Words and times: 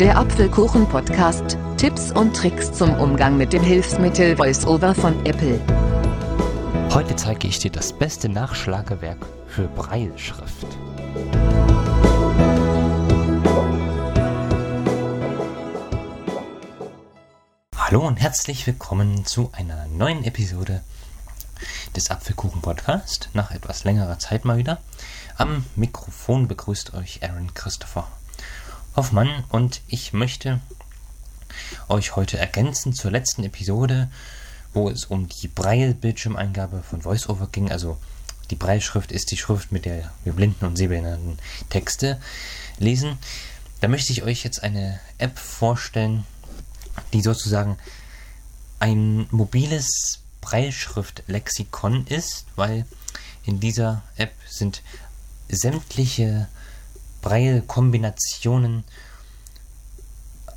Der 0.00 0.18
Apfelkuchen-Podcast. 0.18 1.56
Tipps 1.76 2.10
und 2.10 2.34
Tricks 2.34 2.72
zum 2.72 2.92
Umgang 2.94 3.36
mit 3.36 3.52
dem 3.52 3.62
Hilfsmittel 3.62 4.36
VoiceOver 4.36 4.92
von 4.92 5.24
Apple. 5.24 5.60
Heute 6.92 7.14
zeige 7.14 7.46
ich 7.46 7.60
dir 7.60 7.70
das 7.70 7.92
beste 7.92 8.28
Nachschlagewerk 8.28 9.24
für 9.46 9.68
Breilschrift. 9.68 10.66
Hallo 17.76 18.04
und 18.04 18.16
herzlich 18.16 18.66
willkommen 18.66 19.24
zu 19.24 19.50
einer 19.52 19.86
neuen 19.86 20.24
Episode 20.24 20.82
des 21.94 22.10
Apfelkuchen 22.10 22.62
Podcast. 22.62 23.28
Nach 23.32 23.52
etwas 23.52 23.84
längerer 23.84 24.18
Zeit 24.18 24.44
mal 24.44 24.56
wieder. 24.56 24.80
Am 25.36 25.64
Mikrofon 25.76 26.48
begrüßt 26.48 26.94
euch 26.94 27.22
Aaron 27.22 27.54
Christopher 27.54 28.08
Hoffmann 28.96 29.44
und 29.48 29.80
ich 29.88 30.12
möchte 30.12 30.60
euch 31.88 32.14
heute 32.14 32.38
ergänzen 32.38 32.92
zur 32.92 33.10
letzten 33.10 33.42
Episode, 33.42 34.08
wo 34.72 34.88
es 34.88 35.04
um 35.06 35.28
die 35.28 35.48
Braille-Bildschirmeingabe 35.48 36.82
von 36.82 37.04
VoiceOver 37.04 37.48
ging. 37.50 37.72
Also 37.72 37.98
die 38.50 38.56
Brailleschrift 38.56 39.10
ist 39.10 39.32
die 39.32 39.36
Schrift, 39.36 39.72
mit 39.72 39.84
der 39.84 40.12
wir 40.22 40.32
blinden 40.32 40.64
und 40.64 40.76
sehbehinderten 40.76 41.38
Texte 41.70 42.20
lesen. 42.78 43.18
Da 43.80 43.88
möchte 43.88 44.12
ich 44.12 44.22
euch 44.22 44.44
jetzt 44.44 44.62
eine 44.62 45.00
App 45.18 45.38
vorstellen, 45.38 46.24
die 47.12 47.20
sozusagen 47.20 47.76
ein 48.78 49.26
mobiles 49.30 50.20
Breitschrift-Lexikon 50.40 52.06
ist, 52.06 52.46
weil 52.54 52.86
in 53.44 53.58
dieser 53.58 54.02
App 54.16 54.34
sind 54.48 54.82
sämtliche 55.48 56.48
Braille-Kombinationen, 57.24 58.84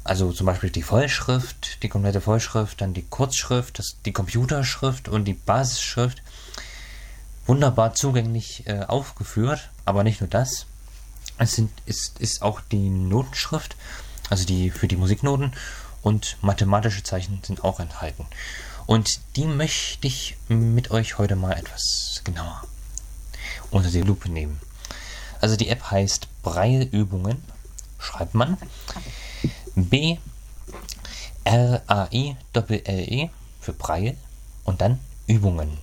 also 0.03 0.33
zum 0.33 0.45
Beispiel 0.45 0.69
die 0.69 0.83
Vollschrift, 0.83 1.81
die 1.81 1.87
komplette 1.87 2.19
Vollschrift, 2.19 2.81
dann 2.81 2.93
die 2.93 3.03
Kurzschrift, 3.03 3.79
das, 3.79 3.95
die 4.05 4.11
Computerschrift 4.11 5.07
und 5.07 5.23
die 5.23 5.33
Basisschrift, 5.33 6.21
wunderbar 7.45 7.93
zugänglich 7.93 8.67
äh, 8.67 8.81
aufgeführt. 8.81 9.69
Aber 9.85 10.03
nicht 10.03 10.19
nur 10.19 10.29
das, 10.29 10.65
es 11.37 11.53
sind, 11.53 11.71
ist, 11.85 12.19
ist 12.19 12.41
auch 12.41 12.59
die 12.59 12.89
Notenschrift, 12.89 13.77
also 14.29 14.45
die 14.45 14.69
für 14.69 14.89
die 14.89 14.97
Musiknoten 14.97 15.53
und 16.01 16.35
mathematische 16.41 17.03
Zeichen 17.03 17.39
sind 17.43 17.63
auch 17.63 17.79
enthalten. 17.79 18.25
Und 18.87 19.21
die 19.37 19.45
möchte 19.45 20.07
ich 20.07 20.35
mit 20.49 20.91
euch 20.91 21.17
heute 21.17 21.37
mal 21.37 21.53
etwas 21.53 22.21
genauer 22.25 22.63
unter 23.71 23.89
die 23.89 24.01
Lupe 24.01 24.29
nehmen. 24.29 24.59
Also 25.39 25.55
die 25.55 25.69
App 25.69 25.91
heißt 25.91 26.27
Braille-Übungen, 26.47 27.43
schreibt 27.99 28.33
man 28.33 28.57
B 29.75 30.17
R 31.43 31.81
A 31.87 32.07
I 32.11 32.37
L 32.53 32.81
L 32.85 32.99
E 32.99 33.29
für 33.59 33.73
Braille 33.73 34.15
und 34.63 34.79
dann 34.79 34.99
Übungen. 35.27 35.77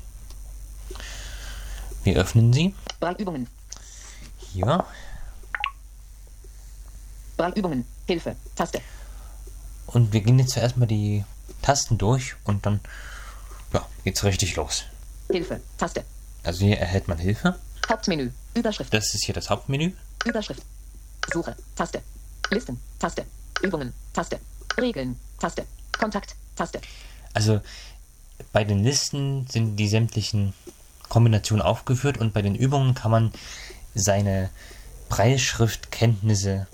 Wir 2.02 2.16
öffnen 2.16 2.54
sie. 2.54 2.74
Braille-Übungen. 2.98 3.46
Hier. 4.38 4.86
Braille-Übungen. 7.36 7.84
Hilfe. 8.06 8.34
Taste. 8.56 8.80
Und 9.86 10.14
wir 10.14 10.22
gehen 10.22 10.38
jetzt 10.38 10.52
zuerst 10.52 10.78
mal 10.78 10.86
die 10.86 11.24
Tasten 11.60 11.98
durch 11.98 12.36
und 12.44 12.64
dann 12.64 12.80
ja, 13.74 13.86
geht's 14.02 14.24
richtig 14.24 14.56
los. 14.56 14.84
Hilfe. 15.30 15.60
Taste. 15.76 16.04
Also 16.42 16.64
hier 16.64 16.78
erhält 16.78 17.06
man 17.06 17.18
Hilfe. 17.18 17.58
Hauptmenü. 17.86 18.30
Überschrift. 18.54 18.94
Das 18.94 19.14
ist 19.14 19.24
hier 19.24 19.34
das 19.34 19.50
Hauptmenü. 19.50 19.92
Überschrift. 20.24 20.62
Suche. 21.32 21.56
Taste. 21.76 22.02
Listen. 22.50 22.80
Taste. 22.98 23.24
Übungen. 23.62 23.92
Taste. 24.12 24.38
Regeln. 24.78 25.18
Taste. 25.38 25.64
Kontakt. 25.98 26.34
Taste. 26.56 26.80
Also 27.32 27.60
bei 28.52 28.64
den 28.64 28.82
Listen 28.82 29.46
sind 29.48 29.76
die 29.76 29.88
sämtlichen 29.88 30.54
Kombinationen 31.08 31.62
aufgeführt 31.62 32.18
und 32.18 32.32
bei 32.32 32.42
den 32.42 32.54
Übungen 32.54 32.94
kann 32.94 33.10
man 33.10 33.32
seine 33.94 34.50
Preisschriftkenntnisse 35.08 36.66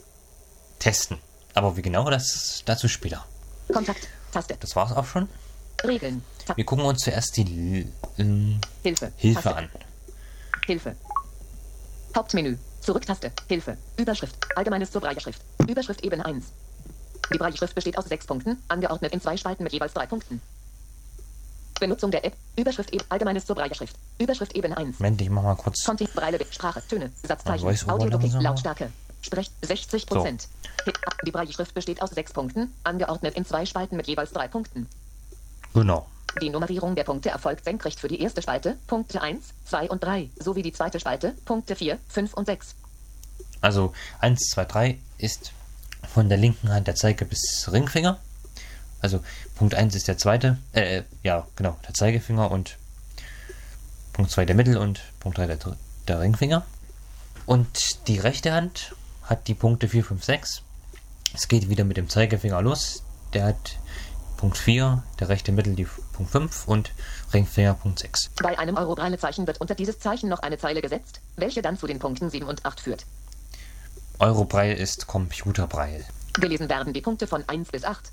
testen. 0.79 1.19
Aber 1.55 1.77
wie 1.77 1.83
genau, 1.83 2.09
das 2.09 2.63
dazu 2.65 2.89
später. 2.89 3.25
Kontakt. 3.73 4.09
Taste. 4.33 4.57
Das 4.61 4.77
war's 4.77 4.93
auch 4.93 5.07
schon. 5.07 5.29
Regeln. 5.85 6.23
Ta 6.47 6.57
Wir 6.57 6.65
gucken 6.65 6.85
uns 6.85 7.03
zuerst 7.03 7.37
die 7.37 7.87
ähm, 8.19 8.61
Hilfe. 8.83 9.13
Hilfe 9.17 9.43
Taste. 9.43 9.57
an. 9.57 9.69
Hilfe. 10.67 10.97
Hauptmenü. 12.15 12.57
Zurücktaste. 12.91 13.31
Hilfe. 13.47 13.77
Überschrift. 13.99 14.35
Allgemeines 14.57 14.91
zur 14.91 15.01
Brailleschrift. 15.01 15.41
Überschrift 15.69 16.03
Ebene 16.03 16.25
1. 16.25 16.47
Die 17.33 17.39
Brailleschrift 17.39 17.73
besteht 17.73 17.97
aus 17.97 18.07
sechs 18.07 18.27
Punkten, 18.27 18.61
angeordnet 18.67 19.13
in 19.13 19.21
zwei 19.21 19.37
Spalten 19.37 19.63
mit 19.63 19.73
jeweils 19.73 19.95
drei 19.95 20.07
Punkten. 20.07 20.43
Benutzung 21.79 22.11
der 22.11 22.25
App. 22.25 22.35
Überschrift 22.57 22.93
Ebene. 22.93 23.09
Allgemeines 23.09 23.47
zur 23.47 23.55
Brailleschrift. 23.55 23.95
Überschrift 24.19 24.57
Ebene 24.57 24.77
1. 24.77 24.99
Moment, 24.99 25.23
ich 25.23 25.31
mach 25.31 25.45
mal 25.45 25.55
kurz. 25.55 25.85
Kontext, 25.85 26.17
Breile, 26.17 26.41
Sprache, 26.51 26.83
Töne, 26.89 27.13
Satzzeichen, 27.23 27.65
mal. 27.87 28.43
Lautstärke. 28.43 28.91
Sprech 29.23 29.53
60 29.63 30.07
Prozent. 30.07 30.49
Die 31.25 31.31
Brailleschrift 31.31 31.73
besteht 31.73 32.03
aus 32.03 32.11
sechs 32.11 32.33
Punkten, 32.33 32.75
angeordnet 32.83 33.37
in 33.37 33.45
zwei 33.45 33.67
Spalten 33.67 33.97
mit 33.97 34.09
jeweils 34.09 34.33
drei 34.33 34.49
Punkten. 34.49 34.89
Genau. 35.75 36.09
Die 36.41 36.51
Nummerierung 36.51 36.95
der 36.95 37.05
Punkte 37.05 37.31
erfolgt 37.31 37.65
senkrecht 37.65 37.99
für 37.99 38.09
die 38.09 38.21
erste 38.21 38.43
Spalte, 38.43 38.77
Punkte 38.87 39.21
1, 39.21 39.47
2 39.65 39.91
und 39.91 40.05
3, 40.05 40.31
sowie 40.39 40.63
die 40.63 40.73
zweite 40.73 41.01
Spalte, 41.01 41.35
Punkte 41.45 41.75
4, 41.75 41.99
5 42.09 42.35
und 42.35 42.47
6. 42.47 42.75
Also 43.61 43.93
1, 44.21 44.41
2, 44.51 44.65
3 44.65 44.99
ist 45.19 45.53
von 46.13 46.29
der 46.29 46.39
linken 46.39 46.71
Hand 46.71 46.87
der 46.87 46.95
Zeige 46.95 47.25
bis 47.25 47.69
Ringfinger. 47.71 48.19
Also 49.01 49.21
Punkt 49.57 49.75
1 49.75 49.95
ist 49.95 50.09
der 50.09 50.19
zweite, 50.19 50.59
äh, 50.73 51.03
ja, 51.23 51.47
genau, 51.57 51.77
der 51.87 51.95
Zeigefinger 51.95 52.51
und 52.51 52.77
Punkt 54.13 54.31
2 54.31 54.45
der 54.45 54.55
Mittel 54.55 54.77
und 54.77 55.01
Punkt 55.21 55.39
3 55.39 55.47
der, 55.47 55.59
der 56.07 56.21
Ringfinger. 56.21 56.65
Und 57.47 58.07
die 58.09 58.19
rechte 58.19 58.53
Hand 58.53 58.95
hat 59.25 59.49
die 59.49 59.55
Punkte 59.55 59.89
4, 59.89 60.05
5, 60.05 60.25
6. 60.25 60.63
Es 61.35 61.49
geht 61.49 61.69
wieder 61.69 61.85
mit 61.85 61.97
dem 61.97 62.09
Zeigefinger 62.09 62.61
los. 62.61 63.03
Der 63.33 63.45
hat 63.45 63.79
Punkt 64.41 64.57
4, 64.57 65.03
der 65.21 65.29
rechte 65.29 65.53
Mittel 65.53 65.75
die 65.75 65.87
Punkt 66.15 66.33
5 66.33 66.67
und 66.67 66.93
Ringfinger 67.35 67.75
Punkt 67.75 67.99
6. 67.99 68.31
Bei 68.43 68.59
einem 68.59 68.79
Euro-Breile-Zeichen 68.79 69.47
wird 69.47 69.61
unter 69.61 69.75
dieses 69.75 69.99
Zeichen 69.99 70.31
noch 70.31 70.39
eine 70.39 70.57
Zeile 70.57 70.81
gesetzt, 70.81 71.21
welche 71.37 71.61
dann 71.61 71.77
zu 71.77 71.87
den 71.87 71.99
Punkten 71.99 72.31
7 72.31 72.47
und 72.47 72.65
8 72.65 72.81
führt. 72.81 73.05
Eurobreil 74.19 74.79
ist 74.79 75.07
Computerbreil. 75.07 76.07
Gelesen 76.41 76.71
werden 76.71 76.95
die 76.95 77.03
Punkte 77.03 77.27
von 77.27 77.47
1 77.47 77.69
bis 77.69 77.85
8. 77.85 78.13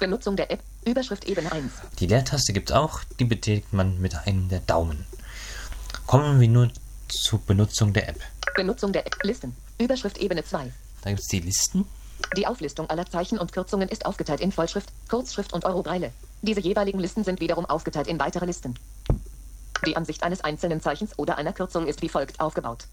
Benutzung 0.00 0.36
der 0.36 0.50
App, 0.50 0.62
Überschrift 0.86 1.26
Ebene 1.26 1.52
1. 1.52 1.70
Die 1.98 2.06
Leertaste 2.06 2.54
gibt 2.54 2.70
es 2.70 2.76
auch, 2.76 3.00
die 3.20 3.26
betätigt 3.26 3.74
man 3.74 4.00
mit 4.00 4.14
einem 4.26 4.48
der 4.48 4.60
Daumen. 4.60 5.04
Kommen 6.06 6.40
wir 6.40 6.48
nun 6.48 6.72
zur 7.08 7.40
Benutzung 7.40 7.92
der 7.92 8.08
App. 8.08 8.20
Benutzung 8.54 8.90
der 8.90 9.06
App, 9.06 9.22
Listen, 9.22 9.54
Überschrift 9.78 10.16
Ebene 10.16 10.42
2. 10.42 10.72
Da 11.02 11.10
gibt 11.10 11.20
es 11.20 11.28
die 11.28 11.40
Listen. 11.40 11.84
Die 12.36 12.46
Auflistung 12.46 12.88
aller 12.90 13.06
Zeichen 13.06 13.38
und 13.38 13.52
Kürzungen 13.52 13.88
ist 13.88 14.06
aufgeteilt 14.06 14.40
in 14.40 14.52
Vollschrift, 14.52 14.90
Kurzschrift 15.08 15.52
und 15.52 15.64
Eurobreile. 15.64 16.12
Diese 16.42 16.60
jeweiligen 16.60 16.98
Listen 16.98 17.24
sind 17.24 17.40
wiederum 17.40 17.66
aufgeteilt 17.66 18.06
in 18.08 18.18
weitere 18.18 18.46
Listen. 18.46 18.74
Die 19.86 19.96
Ansicht 19.96 20.22
eines 20.22 20.42
einzelnen 20.42 20.80
Zeichens 20.80 21.18
oder 21.18 21.38
einer 21.38 21.52
Kürzung 21.52 21.86
ist 21.86 22.02
wie 22.02 22.08
folgt 22.08 22.40
aufgebaut. 22.40 22.86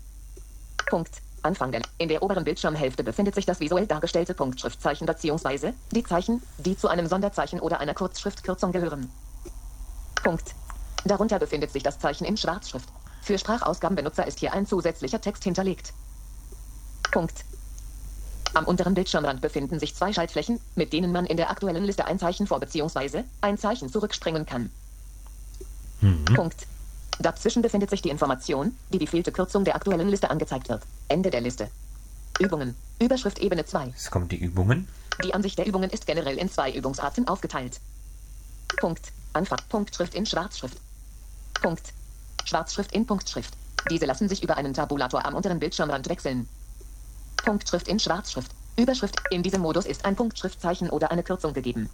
Punkt. 0.90 1.22
Anfang 1.42 1.72
der. 1.72 1.82
In 1.98 2.08
der 2.08 2.24
oberen 2.24 2.46
Bildschirmhälfte 2.46 3.04
befindet 3.04 3.36
sich 3.36 3.46
das 3.46 3.60
visuell 3.60 3.86
dargestellte 3.86 4.34
Punktschriftzeichen 4.34 5.06
bzw. 5.06 5.74
die 5.92 6.04
Zeichen, 6.04 6.42
die 6.58 6.78
zu 6.78 6.88
einem 6.88 7.08
Sonderzeichen 7.08 7.60
oder 7.60 7.80
einer 7.80 7.94
Kurzschriftkürzung 7.94 8.72
gehören. 8.72 9.12
Punkt. 10.24 10.56
Darunter 11.04 11.40
befindet 11.40 11.72
sich 11.72 11.84
das 11.84 12.00
Zeichen 12.00 12.24
in 12.24 12.38
Schwarzschrift. 12.38 12.88
Für 13.22 13.38
Sprachausgabenbenutzer 13.38 14.26
ist 14.26 14.40
hier 14.40 14.54
ein 14.54 14.66
zusätzlicher 14.66 15.20
Text 15.20 15.44
hinterlegt. 15.44 15.94
Punkt. 17.12 17.44
Am 18.54 18.66
unteren 18.66 18.94
Bildschirmrand 18.94 19.42
befinden 19.42 19.80
sich 19.80 19.96
zwei 19.96 20.14
Schaltflächen, 20.14 20.60
mit 20.76 20.94
denen 20.94 21.12
man 21.12 21.26
in 21.26 21.38
der 21.38 21.50
aktuellen 21.50 21.84
Liste 21.84 22.06
ein 22.06 22.20
Zeichen 22.20 22.46
vor 22.46 22.60
bzw. 22.60 23.24
ein 23.42 23.58
Zeichen 23.58 23.90
zurückspringen 23.90 24.46
kann. 24.46 24.70
Punkt. 26.36 26.68
Dazwischen 27.20 27.62
befindet 27.62 27.90
sich 27.90 28.02
die 28.02 28.10
Information, 28.10 28.76
die 28.92 29.00
die 29.00 29.08
fehlte 29.08 29.32
Kürzung 29.32 29.64
der 29.64 29.76
aktuellen 29.76 30.10
Liste 30.10 30.30
angezeigt 30.30 30.70
wird. 30.70 30.84
Ende 31.08 31.30
der 31.30 31.42
Liste. 31.42 31.70
Übungen. 32.40 32.76
Überschrift 33.00 33.40
Ebene 33.40 33.66
2. 33.66 33.88
Jetzt 33.88 34.12
kommen 34.12 34.28
die 34.28 34.38
Übungen. 34.38 34.88
Die 35.24 35.34
Ansicht 35.34 35.58
der 35.58 35.68
Übungen 35.68 35.90
ist 35.92 36.08
generell 36.08 36.38
in 36.38 36.50
zwei 36.50 36.72
Übungsarten 36.72 37.28
aufgeteilt. 37.28 37.80
Punkt. 38.78 39.12
Anfang. 39.34 39.60
Punktschrift 39.70 40.16
in 40.16 40.26
Schwarzschrift. 40.26 40.78
Punkt. 41.62 41.94
Schwarzschrift 42.46 42.92
in 42.92 43.06
Punktschrift. 43.06 43.54
Diese 43.90 44.06
lassen 44.06 44.28
sich 44.28 44.44
über 44.44 44.58
einen 44.58 44.74
Tabulator 44.74 45.26
am 45.26 45.36
unteren 45.36 45.60
Bildschirmrand 45.60 46.10
wechseln. 46.10 46.50
Punktschrift 47.44 47.88
in 47.88 48.00
Schwarzschrift. 48.00 48.52
Überschrift. 48.78 49.22
In 49.30 49.44
diesem 49.44 49.62
Modus 49.62 49.86
ist 49.86 50.06
ein 50.06 50.16
Punktschriftzeichen 50.16 50.90
oder 50.90 51.12
eine 51.12 51.24
Kürzung 51.24 51.54
gegeben. 51.54 51.90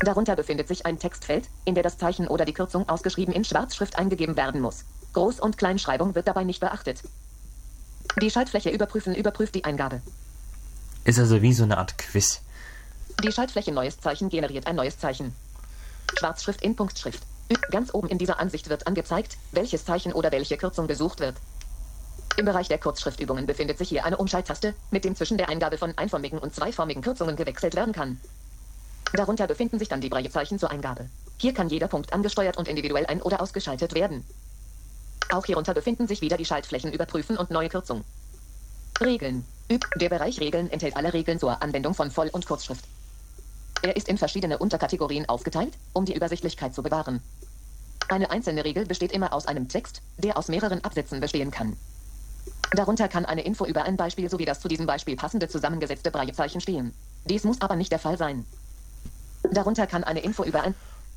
Darunter 0.00 0.36
befindet 0.36 0.68
sich 0.68 0.86
ein 0.86 0.98
Textfeld, 0.98 1.48
in 1.64 1.74
der 1.74 1.82
das 1.84 1.98
Zeichen 1.98 2.26
oder 2.28 2.44
die 2.44 2.52
Kürzung 2.52 2.88
ausgeschrieben 2.88 3.34
in 3.34 3.44
Schwarzschrift 3.44 3.98
eingegeben 3.98 4.36
werden 4.36 4.60
muss. 4.60 4.84
Groß- 5.12 5.40
und 5.40 5.58
Kleinschreibung 5.58 6.14
wird 6.14 6.26
dabei 6.26 6.44
nicht 6.44 6.60
beachtet. 6.60 7.02
Die 8.20 8.30
Schaltfläche 8.30 8.70
Überprüfen 8.70 9.14
überprüft 9.14 9.54
die 9.54 9.64
Eingabe. 9.64 10.00
Ist 11.04 11.18
also 11.18 11.42
wie 11.42 11.52
so 11.52 11.64
eine 11.64 11.78
Art 11.78 11.98
Quiz. 11.98 12.40
Die 13.22 13.32
Schaltfläche 13.32 13.72
Neues 13.72 14.00
Zeichen 14.00 14.28
generiert 14.28 14.66
ein 14.66 14.76
neues 14.76 14.98
Zeichen. 14.98 15.34
Schwarzschrift 16.18 16.62
in 16.62 16.76
Punktschrift. 16.76 17.22
Ganz 17.70 17.92
oben 17.92 18.08
in 18.08 18.18
dieser 18.18 18.40
Ansicht 18.40 18.70
wird 18.70 18.86
angezeigt, 18.86 19.36
welches 19.52 19.84
Zeichen 19.84 20.12
oder 20.12 20.32
welche 20.32 20.56
Kürzung 20.56 20.86
gesucht 20.86 21.20
wird. 21.20 21.36
Im 22.36 22.46
Bereich 22.46 22.66
der 22.68 22.78
Kurzschriftübungen 22.78 23.46
befindet 23.46 23.78
sich 23.78 23.88
hier 23.88 24.04
eine 24.04 24.16
Umschalttaste, 24.16 24.74
mit 24.90 25.04
dem 25.04 25.14
zwischen 25.14 25.38
der 25.38 25.48
Eingabe 25.48 25.78
von 25.78 25.96
einformigen 25.96 26.38
und 26.38 26.54
zweiformigen 26.54 27.02
Kürzungen 27.02 27.36
gewechselt 27.36 27.76
werden 27.76 27.94
kann. 27.94 28.20
Darunter 29.12 29.46
befinden 29.46 29.78
sich 29.78 29.88
dann 29.88 30.00
die 30.00 30.08
Braillezeichen 30.08 30.58
zur 30.58 30.72
Eingabe. 30.72 31.08
Hier 31.38 31.54
kann 31.54 31.68
jeder 31.68 31.86
Punkt 31.86 32.12
angesteuert 32.12 32.56
und 32.56 32.66
individuell 32.66 33.06
ein- 33.06 33.22
oder 33.22 33.40
ausgeschaltet 33.40 33.94
werden. 33.94 34.24
Auch 35.30 35.46
hierunter 35.46 35.74
befinden 35.74 36.08
sich 36.08 36.20
wieder 36.20 36.36
die 36.36 36.44
Schaltflächen 36.44 36.92
Überprüfen 36.92 37.36
und 37.36 37.50
Neue 37.50 37.68
Kürzung. 37.68 38.04
Regeln. 39.00 39.44
Der 39.96 40.08
Bereich 40.08 40.40
Regeln 40.40 40.70
enthält 40.70 40.96
alle 40.96 41.12
Regeln 41.12 41.38
zur 41.38 41.62
Anwendung 41.62 41.94
von 41.94 42.10
Voll- 42.10 42.30
und 42.30 42.46
Kurzschrift. 42.46 42.84
Er 43.82 43.96
ist 43.96 44.08
in 44.08 44.18
verschiedene 44.18 44.58
Unterkategorien 44.58 45.28
aufgeteilt, 45.28 45.74
um 45.92 46.04
die 46.04 46.14
Übersichtlichkeit 46.14 46.74
zu 46.74 46.82
bewahren. 46.82 47.22
Eine 48.08 48.30
einzelne 48.30 48.64
Regel 48.64 48.86
besteht 48.86 49.12
immer 49.12 49.32
aus 49.32 49.46
einem 49.46 49.68
Text, 49.68 50.02
der 50.18 50.36
aus 50.36 50.48
mehreren 50.48 50.82
Absätzen 50.82 51.20
bestehen 51.20 51.50
kann. 51.50 51.76
Darunter 52.76 53.08
kann 53.08 53.24
eine 53.24 53.42
Info 53.42 53.64
über 53.66 53.84
ein 53.84 53.96
Beispiel 53.96 54.28
sowie 54.30 54.44
das 54.44 54.60
zu 54.60 54.68
diesem 54.68 54.86
Beispiel 54.86 55.16
passende 55.16 55.48
zusammengesetzte 55.48 56.10
Braillezeichen 56.10 56.60
stehen. 56.60 56.94
Dies 57.24 57.44
muss 57.44 57.60
aber 57.60 57.76
nicht 57.76 57.92
der 57.92 57.98
Fall 57.98 58.18
sein. 58.18 58.44
Darunter 59.50 59.86
kann 59.86 60.04
eine 60.04 60.20
Info 60.20 60.44
über 60.44 60.62
ein 60.62 60.74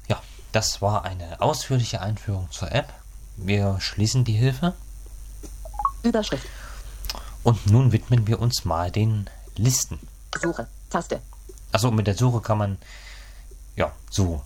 Ja, 0.08 0.22
das 0.52 0.82
war 0.82 1.06
eine 1.06 1.40
ausführliche 1.42 2.02
Einführung 2.02 2.50
zur 2.52 2.72
App. 2.72 2.94
Wir 3.38 3.78
schließen 3.80 4.24
die 4.26 4.34
Hilfe 4.34 4.74
Überschrift, 6.04 6.46
und 7.44 7.66
nun 7.68 7.92
widmen 7.92 8.28
wir 8.28 8.40
uns 8.40 8.66
mal 8.66 8.92
den 8.92 9.30
Listen. 9.56 10.00
Suche, 10.42 10.68
Taste, 10.90 11.22
Also 11.72 11.92
mit 11.92 12.08
der 12.08 12.16
Suche 12.16 12.42
kann 12.42 12.58
man 12.58 12.78
ja 13.76 13.92
so 14.10 14.42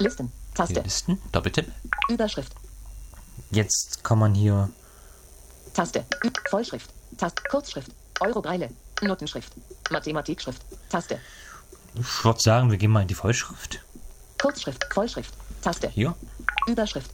Listen, 0.00 0.32
hier 0.32 0.54
Taste, 0.54 0.80
Listen, 0.80 1.20
Doppeltipp. 1.32 1.70
Überschrift, 2.08 2.52
Jetzt 3.50 4.02
kann 4.02 4.18
man 4.18 4.34
hier 4.34 4.70
Taste, 5.76 6.06
Vollschrift, 6.48 6.88
Taste, 7.18 7.42
Kurzschrift, 7.50 7.90
Eurobreile, 8.20 8.70
Notenschrift, 9.02 9.52
Mathematikschrift, 9.90 10.62
Taste, 10.88 11.20
ich 11.98 12.24
würde 12.24 12.40
sagen, 12.40 12.70
wir 12.70 12.78
gehen 12.78 12.90
mal 12.90 13.02
in 13.02 13.08
die 13.08 13.14
Vollschrift. 13.14 13.80
Kurzschrift, 14.40 14.86
Vollschrift, 14.90 15.34
Taste, 15.60 15.90
Hier. 15.90 16.14
Überschrift, 16.66 17.10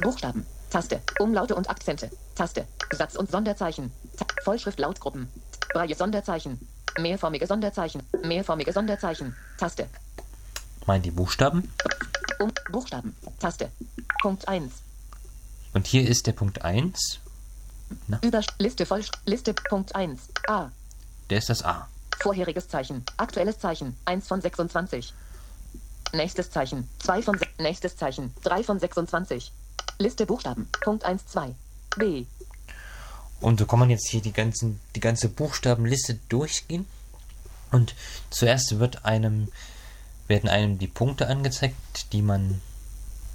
Buchstaben, 0.00 0.46
Taste, 0.70 1.02
Umlaute 1.18 1.54
und 1.54 1.68
Akzente, 1.68 2.10
Taste, 2.34 2.66
Satz 2.92 3.14
und 3.16 3.30
Sonderzeichen, 3.30 3.92
Ta 4.16 4.24
Vollschrift 4.42 4.78
Lautgruppen, 4.78 5.28
Braille 5.74 5.94
Sonderzeichen, 5.94 6.66
mehrformige 6.98 7.46
Sonderzeichen, 7.46 8.02
mehrformige 8.22 8.72
Sonderzeichen, 8.72 9.36
Taste, 9.58 9.86
Mal 10.86 10.98
die 11.00 11.10
Buchstaben. 11.10 11.70
um 12.38 12.50
Buchstaben, 12.72 13.14
Taste, 13.38 13.70
Punkt 14.22 14.48
1, 14.48 14.72
Und 15.74 15.86
hier 15.86 16.08
ist 16.08 16.26
der 16.26 16.32
Punkt 16.32 16.62
1. 16.62 17.20
Über 18.22 18.42
Liste 18.58 18.86
voll 18.86 19.04
Liste 19.26 19.54
Punkt 19.54 19.94
1, 19.94 20.20
A, 20.48 20.70
Der 21.30 21.38
ist 21.38 21.48
das 21.48 21.64
A. 21.64 21.88
vorheriges 22.20 22.68
Zeichen, 22.68 23.04
aktuelles 23.16 23.58
Zeichen, 23.58 23.96
1 24.04 24.26
von 24.26 24.40
26. 24.40 25.12
Nächstes 26.12 26.50
Zeichen, 26.50 26.88
2 27.00 27.22
von 27.22 27.38
nächstes 27.58 27.96
Zeichen, 27.96 28.32
3 28.42 28.62
von 28.64 28.78
26. 28.80 29.52
Liste 29.98 30.26
Buchstaben, 30.26 30.68
Punkt 30.80 31.04
1, 31.04 31.26
2, 31.26 31.54
B, 31.96 32.24
Und 33.40 33.58
so 33.60 33.66
kann 33.66 33.78
man 33.78 33.90
jetzt 33.90 34.08
hier 34.08 34.20
die, 34.22 34.32
ganzen, 34.32 34.80
die 34.96 35.00
ganze 35.00 35.28
Buchstabenliste 35.28 36.18
durchgehen. 36.28 36.86
Und 37.70 37.94
zuerst 38.30 38.78
wird 38.78 39.04
einem, 39.04 39.48
werden 40.28 40.48
einem 40.48 40.78
die 40.78 40.86
Punkte 40.86 41.28
angezeigt, 41.28 42.12
die 42.12 42.22
man, 42.22 42.60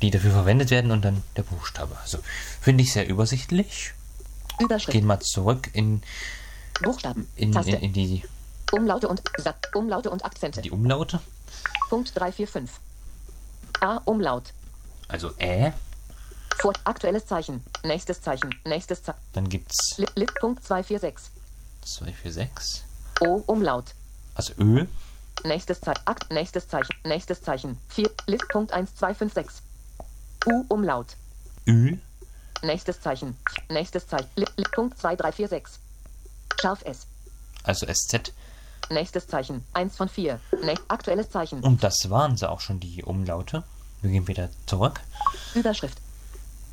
die 0.01 0.09
dafür 0.09 0.31
verwendet 0.31 0.71
werden 0.71 0.91
und 0.91 1.03
dann 1.03 1.21
der 1.37 1.43
Buchstabe. 1.43 1.95
Also 2.01 2.17
finde 2.59 2.83
ich 2.83 2.91
sehr 2.91 3.07
übersichtlich. 3.07 3.93
Überschrift, 4.59 4.91
Gehen 4.91 5.05
mal 5.05 5.19
zurück 5.19 5.69
in, 5.73 6.01
Buchstaben, 6.81 7.27
in, 7.35 7.53
in, 7.53 7.67
in 7.75 7.93
die, 7.93 8.23
Umlaute 8.71 9.07
und 9.07 9.21
Umlaute 9.75 10.09
und 10.09 10.25
Akzente. 10.25 10.61
die 10.61 10.71
Umlaute. 10.71 11.19
Punkt 11.89 12.11
345. 12.15 12.75
A. 13.81 13.97
Umlaut. 14.05 14.53
Also 15.07 15.29
Ä. 15.39 15.73
Vor 16.57 16.73
aktuelles 16.83 17.25
Zeichen. 17.25 17.63
Nächstes 17.83 18.21
Zeichen. 18.21 18.55
Nächstes 18.65 19.03
Zeichen. 19.03 19.19
Dann 19.33 19.49
gibt's 19.49 19.97
Lit, 19.97 20.11
Lit. 20.15 20.33
Punkt 20.39 20.63
246. 20.63 21.31
246. 21.81 22.83
O. 23.21 23.43
Umlaut. 23.47 23.93
Also 24.35 24.53
Ö. 24.57 24.85
Nächstes 25.43 25.81
Zeichen. 25.81 26.01
Akt. 26.05 26.31
Nächstes 26.31 26.67
Zeichen. 26.67 26.95
Nächstes 27.03 27.41
Zeichen. 27.41 27.77
4. 27.89 28.09
Lit. 28.27 28.47
Punkt 28.49 28.71
1256. 28.71 29.61
U. 30.47 30.65
Umlaut. 30.69 31.15
Ü. 31.67 31.97
Nächstes 32.63 32.99
Zeichen. 33.01 33.37
Nächstes 33.69 34.07
Zeichen. 34.07 34.27
Punkt 34.73 34.97
2346. 34.97 35.79
Scharf 36.61 36.81
S. 36.85 37.05
Also 37.63 37.85
SZ. 37.85 38.31
Nächstes 38.89 39.27
Zeichen. 39.27 39.63
1 39.73 39.95
von 39.97 40.09
4. 40.09 40.39
Nä 40.63 40.75
aktuelles 40.87 41.29
Zeichen. 41.29 41.61
Und 41.61 41.83
das 41.83 42.09
waren 42.09 42.37
sie 42.37 42.49
auch 42.49 42.61
schon, 42.61 42.79
die 42.79 43.03
Umlaute. 43.03 43.63
Wir 44.01 44.11
gehen 44.11 44.27
wieder 44.27 44.49
zurück. 44.65 44.99
Überschrift. 45.55 45.97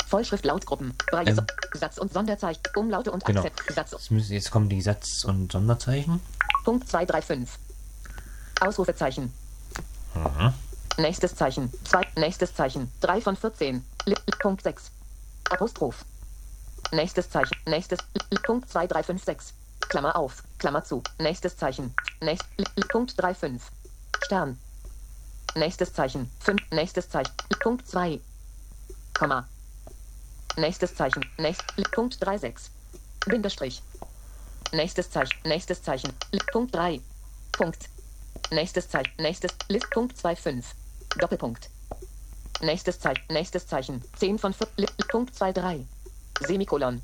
Vollschrift 0.07 0.45
Lautgruppen. 0.45 0.95
Ähm. 1.13 1.41
Satz 1.75 1.99
und 1.99 2.13
Sonderzeichen. 2.13 2.63
Umlaute 2.75 3.13
und 3.13 3.25
Genau. 3.25 3.43
Akzent. 3.45 3.75
Satz. 3.75 3.93
Jetzt, 3.93 4.11
müssen, 4.11 4.33
jetzt 4.33 4.51
kommen 4.51 4.69
die 4.69 4.83
Satz- 4.83 5.25
und 5.25 5.53
Sonderzeichen. 5.53 6.21
Punkt 6.65 6.89
235. 6.89 7.49
Ausrufezeichen. 8.61 9.33
Mhm. 10.15 10.53
Nächstes 10.99 11.35
Zeichen. 11.37 11.73
Zwei. 11.85 12.07
Nächstes 12.17 12.55
Zeichen. 12.55 12.91
3 13.01 13.21
von 13.21 13.37
14. 13.37 13.85
Li, 14.07 14.15
li, 14.15 14.33
Punkt 14.41 14.63
6. 14.63 14.91
Apostroph. 15.51 16.05
Nächstes 16.93 17.29
Zeichen. 17.31 17.57
Nächstes. 17.67 17.99
Punkt 18.45 18.69
2356. 18.69 19.55
Klammer 19.81 20.17
auf. 20.17 20.43
Klammer 20.59 20.85
zu. 20.85 21.03
Nächstes 21.19 21.57
Zeichen. 21.57 21.95
Nächst, 22.21 22.47
Punkt 22.89 23.13
35. 23.13 23.61
Stern. 24.25 24.59
Nächstes 25.57 25.93
Zeichen. 25.93 26.31
5. 26.41 26.63
Nächstes 26.71 27.09
Zeichen. 27.09 27.33
Punkt 27.61 27.87
2. 27.89 28.21
Komma. 29.19 29.49
Nächstes 30.57 30.95
Zeichen. 30.95 31.25
Nächst, 31.39 31.65
Punkt 31.93 32.15
36. 32.15 32.71
Bindestrich. 33.27 33.83
Nächstes 34.73 35.11
Zeichen. 35.11 35.39
Nächstes 35.45 35.83
Zeichen. 35.83 36.13
Punkt 36.53 36.75
3. 36.75 37.01
Punkt. 37.53 37.89
Nächstes 38.51 38.89
Zeichen. 38.89 39.13
Nächstes. 39.19 39.51
List. 39.69 39.91
Punkt 39.91 40.17
25. 40.17 40.65
Doppelpunkt. 41.19 41.69
Nächstes 42.63 43.01
Zeichen. 43.01 43.23
Nächstes 43.31 43.67
Zeichen. 43.67 44.03
10 44.19 44.39
von 44.39 44.53
4. 44.53 44.67
Li, 44.77 44.87
Punkt 45.09 45.39
23. 45.39 45.87
Semikolon. 46.47 47.03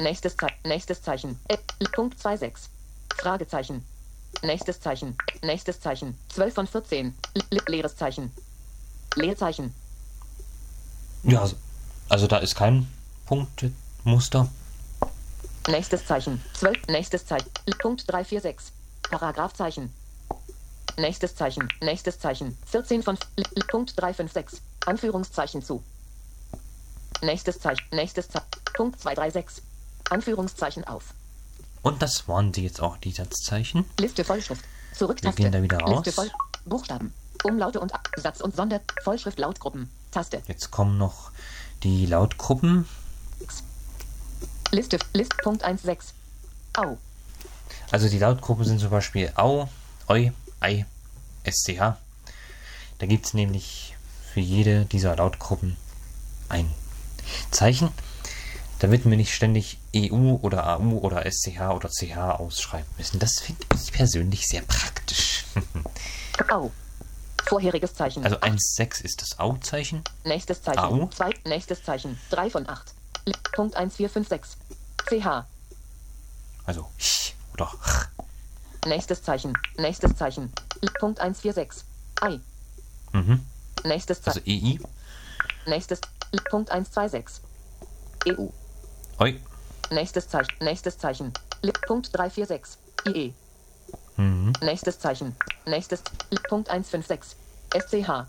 Nächstes 0.00 0.36
Zeichen. 0.36 0.56
Nächstes 0.64 1.02
Zeichen. 1.02 1.38
Äh, 1.48 1.58
Punkt 1.94 2.18
26. 2.18 2.68
Fragezeichen. 3.16 3.84
Nächstes 4.42 4.80
Zeichen. 4.80 5.16
Nächstes 5.42 5.80
Zeichen. 5.80 6.18
12 6.30 6.54
von 6.54 6.66
14. 6.66 7.14
Li, 7.34 7.42
li, 7.50 7.60
leeres 7.68 7.96
Zeichen. 7.96 8.32
Leerzeichen. 9.14 9.72
Ja, 11.22 11.48
also, 12.08 12.26
da 12.26 12.38
ist 12.38 12.56
kein 12.56 12.88
Punktmuster. 13.26 14.48
Nächstes 15.68 16.04
Zeichen. 16.04 16.42
12. 16.54 16.88
Nächstes 16.88 17.24
Zeichen. 17.24 17.48
Punkt 17.78 18.10
346. 18.10 18.72
Paragraphzeichen. 19.08 19.92
Nächstes 20.98 21.36
Zeichen. 21.36 21.68
Nächstes 21.80 22.18
Zeichen. 22.18 22.58
14 22.66 23.04
von 23.04 23.16
Punkt 23.70 23.92
356. 23.96 24.60
Anführungszeichen 24.86 25.62
zu. 25.62 25.82
Nächstes 27.22 27.60
Zeichen. 27.60 27.84
Nächstes 27.92 28.28
Zeichen. 28.28 28.46
Punkt 28.74 29.00
236. 29.00 29.62
Anführungszeichen 30.10 30.84
auf. 30.84 31.14
Und 31.82 32.02
das 32.02 32.28
waren 32.28 32.52
sie 32.52 32.64
jetzt 32.64 32.80
auch, 32.80 32.96
die 32.96 33.12
Satzzeichen. 33.12 33.84
Liste 33.98 34.24
Vollschrift. 34.24 34.64
Zurücktaste. 34.94 35.38
Wir 35.38 35.44
gehen 35.44 35.52
da 35.52 35.62
wieder 35.62 35.78
raus. 35.78 36.04
Liste 36.04 36.12
voll. 36.12 36.30
Buchstaben. 36.64 37.12
Umlaute 37.44 37.80
und 37.80 37.92
Satz 38.16 38.40
und 38.40 38.54
Sonder. 38.54 38.80
Vollschrift 39.02 39.38
Lautgruppen. 39.38 39.90
Taste. 40.10 40.42
Jetzt 40.46 40.70
kommen 40.70 40.98
noch 40.98 41.32
die 41.82 42.06
Lautgruppen. 42.06 42.86
Liste. 44.70 44.98
List. 45.12 45.36
Punkt 45.42 45.62
16. 45.62 46.14
Au. 46.74 46.98
Also 47.90 48.08
die 48.08 48.18
Lautgruppen 48.18 48.64
sind 48.64 48.80
zum 48.80 48.90
Beispiel 48.90 49.32
Au, 49.36 49.68
Eu, 50.08 50.30
Ei, 50.60 50.86
SCH. 51.44 51.96
Da 52.98 53.06
gibt 53.06 53.26
es 53.26 53.34
nämlich 53.34 53.96
für 54.32 54.40
jede 54.40 54.84
dieser 54.86 55.16
Lautgruppen 55.16 55.76
ein 56.48 56.70
Zeichen, 57.50 57.90
damit 58.78 59.04
wir 59.04 59.16
nicht 59.16 59.34
ständig 59.34 59.78
EU 59.94 60.36
oder 60.42 60.66
AU 60.66 60.98
oder 60.98 61.24
SCH 61.30 61.60
oder 61.74 61.88
CH 61.90 62.16
ausschreiben 62.40 62.88
müssen. 62.98 63.18
Das 63.18 63.40
finde 63.40 63.64
ich 63.74 63.92
persönlich 63.92 64.46
sehr 64.46 64.62
praktisch. 64.62 65.44
Au. 66.50 66.70
Vorheriges 67.44 67.94
Zeichen. 67.94 68.24
Also 68.24 68.36
1,6 68.38 69.02
ist 69.02 69.20
das 69.20 69.38
Au-Zeichen. 69.38 70.02
Nächstes 70.24 70.62
Zeichen. 70.62 70.78
Au. 70.78 71.06
2. 71.08 71.30
Nächstes 71.44 71.82
Zeichen. 71.82 72.18
3 72.30 72.50
von 72.50 72.68
8. 72.68 72.94
Li- 73.26 73.34
Punkt 73.54 73.74
1456. 73.76 74.56
CH. 75.06 75.44
Also 76.64 76.88
ch 76.98 77.34
oder 77.52 77.66
ch. 77.66 78.08
Nächstes 78.86 79.22
Zeichen. 79.22 79.52
Nächstes 79.76 80.16
Zeichen. 80.16 80.52
Punkt 80.98 81.20
146. 81.20 81.84
Ei. 82.20 82.40
Mhm. 83.12 83.44
Nächstes 83.84 84.26
Also 84.26 84.40
Zeichen. 84.40 84.66
EI. 84.66 84.80
Nächstes. 85.66 86.00
Punkt 86.50 86.70
126. 86.70 87.42
EU. 88.28 88.46
Oi. 89.20 89.40
Nächstes 89.90 90.28
Zeichen. 90.28 90.54
Nächstes 90.60 90.98
Zeichen. 90.98 91.32
Punkt 91.86 92.16
346. 92.16 92.78
IE. 93.06 93.32
Mhm. 94.16 94.52
Nächstes 94.60 94.98
Zeichen. 94.98 95.36
Nächstes. 95.66 96.02
Punkt 96.48 96.70
156. 96.70 97.36
SCH. 97.74 98.26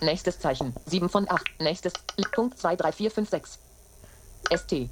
Nächstes 0.00 0.38
Zeichen. 0.38 0.74
7 0.86 1.08
von 1.08 1.28
8. 1.30 1.42
Nächstes. 1.60 1.92
Punkt 2.34 2.58
23456. 2.58 3.58
ST. 4.50 4.90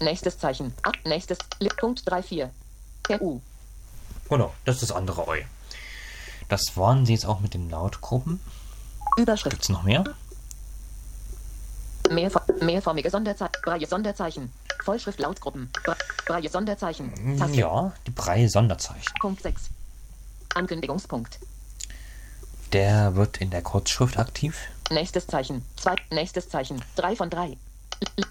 Nächstes 0.00 0.38
Zeichen. 0.38 0.74
Ah, 0.82 0.92
nächstes. 1.04 1.38
Punkt 1.78 2.00
34. 2.00 2.50
RU. 3.20 3.40
Genau, 4.28 4.54
das 4.64 4.76
ist 4.76 4.90
das 4.90 4.92
andere 4.96 5.26
Oi. 5.28 5.44
Das 6.48 6.76
waren 6.76 7.06
sie 7.06 7.12
jetzt 7.12 7.26
auch 7.26 7.40
mit 7.40 7.54
den 7.54 7.70
Lautgruppen. 7.70 8.40
Überschrift. 9.16 9.50
Gibt's 9.50 9.68
noch 9.68 9.82
mehr? 9.82 10.04
Mehrfor 12.10 12.42
mehrformige 12.60 13.10
Sonderzeichen. 13.10 13.52
Braille 13.62 13.86
Sonderzeichen. 13.86 14.52
Vollschrift 14.84 15.18
Lautgruppen. 15.18 15.70
Braille 16.26 16.50
Sonderzeichen. 16.50 17.38
Taste. 17.38 17.56
Ja, 17.56 17.92
die 18.06 18.10
Brei 18.10 18.46
Sonderzeichen. 18.48 19.14
Punkt 19.20 19.42
6. 19.42 19.70
Ankündigungspunkt. 20.54 21.38
Der 22.72 23.14
wird 23.14 23.38
in 23.38 23.50
der 23.50 23.62
Kurzschrift 23.62 24.18
aktiv. 24.18 24.58
Nächstes 24.90 25.26
Zeichen. 25.26 25.64
Zwei. 25.76 25.96
Nächstes 26.10 26.48
Zeichen. 26.48 26.82
3 26.96 27.16
von 27.16 27.30
3. 27.30 27.56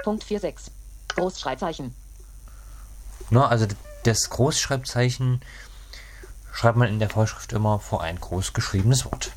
Punkt 0.04 0.24
46. 0.24 0.72
Großschreibzeichen. 1.16 1.96
Na, 3.30 3.48
also 3.48 3.66
das 4.04 4.30
Großschreibzeichen 4.30 5.42
schreibt 6.54 6.78
man 6.78 6.88
in 6.88 7.00
der 7.00 7.10
Vorschrift 7.10 7.52
immer 7.52 7.80
vor 7.80 8.02
ein 8.02 8.20
groß 8.20 8.54
geschriebenes 8.54 9.04
Wort. 9.06 9.32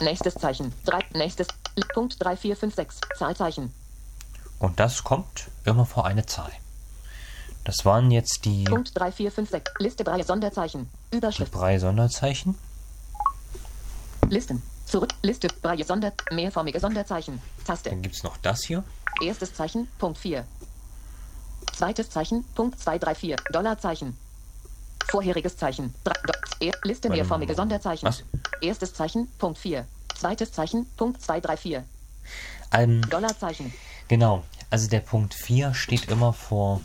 Nächstes 0.00 0.34
Zeichen. 0.34 0.72
3. 0.84 1.00
Nächstes. 1.14 1.48
Punkt 1.94 2.16
3456. 2.22 3.00
Zahlzeichen. 3.16 3.72
Und 4.58 4.78
das 4.78 5.02
kommt 5.02 5.48
immer 5.64 5.86
vor 5.86 6.06
eine 6.06 6.26
Zahl. 6.26 6.52
Das 7.64 7.84
waren 7.84 8.10
jetzt 8.10 8.44
die, 8.44 8.64
Punkt 8.64 8.90
3456. 8.94 9.74
Liste 9.78 10.04
Braille 10.04 10.24
Sonderzeichen. 10.24 10.88
die 11.12 11.18
Überschrift. 11.18 11.52
Brei 11.52 11.78
Sonderzeichen. 11.78 12.56
Listen. 14.28 14.62
Zurück. 14.86 15.10
Liste 15.22 15.48
Braille 15.48 15.84
Sonder. 15.84 16.12
Mehrformige 16.30 16.80
Sonderzeichen. 16.80 17.40
Taste. 17.64 17.90
Dann 17.90 18.02
gibt's 18.02 18.22
noch 18.22 18.36
das 18.38 18.62
hier. 18.62 18.84
Erstes 19.22 19.52
Zeichen, 19.52 19.88
Punkt 19.98 20.18
4. 20.18 20.44
Zweites 21.74 22.10
Zeichen, 22.10 22.44
Punkt 22.54 22.78
234, 22.80 23.36
Dollarzeichen. 23.52 24.16
Vorheriges 25.10 25.56
Zeichen, 25.56 25.94
Liste 26.84 27.08
mal. 27.08 27.54
Sonderzeichen. 27.54 28.06
Was? 28.06 28.22
Erstes 28.60 28.94
Zeichen, 28.94 29.28
Punkt 29.38 29.58
4. 29.58 29.86
Zweites 30.18 30.52
Zeichen, 30.52 30.86
Punkt 30.96 31.22
234, 31.22 31.78
Ähm, 32.72 33.00
Dollarzeichen. 33.08 33.72
genau. 34.08 34.44
Also 34.70 34.88
der 34.88 35.00
Punkt 35.00 35.32
4 35.32 35.72
steht 35.74 36.10
immer 36.10 36.32
vor 36.34 36.82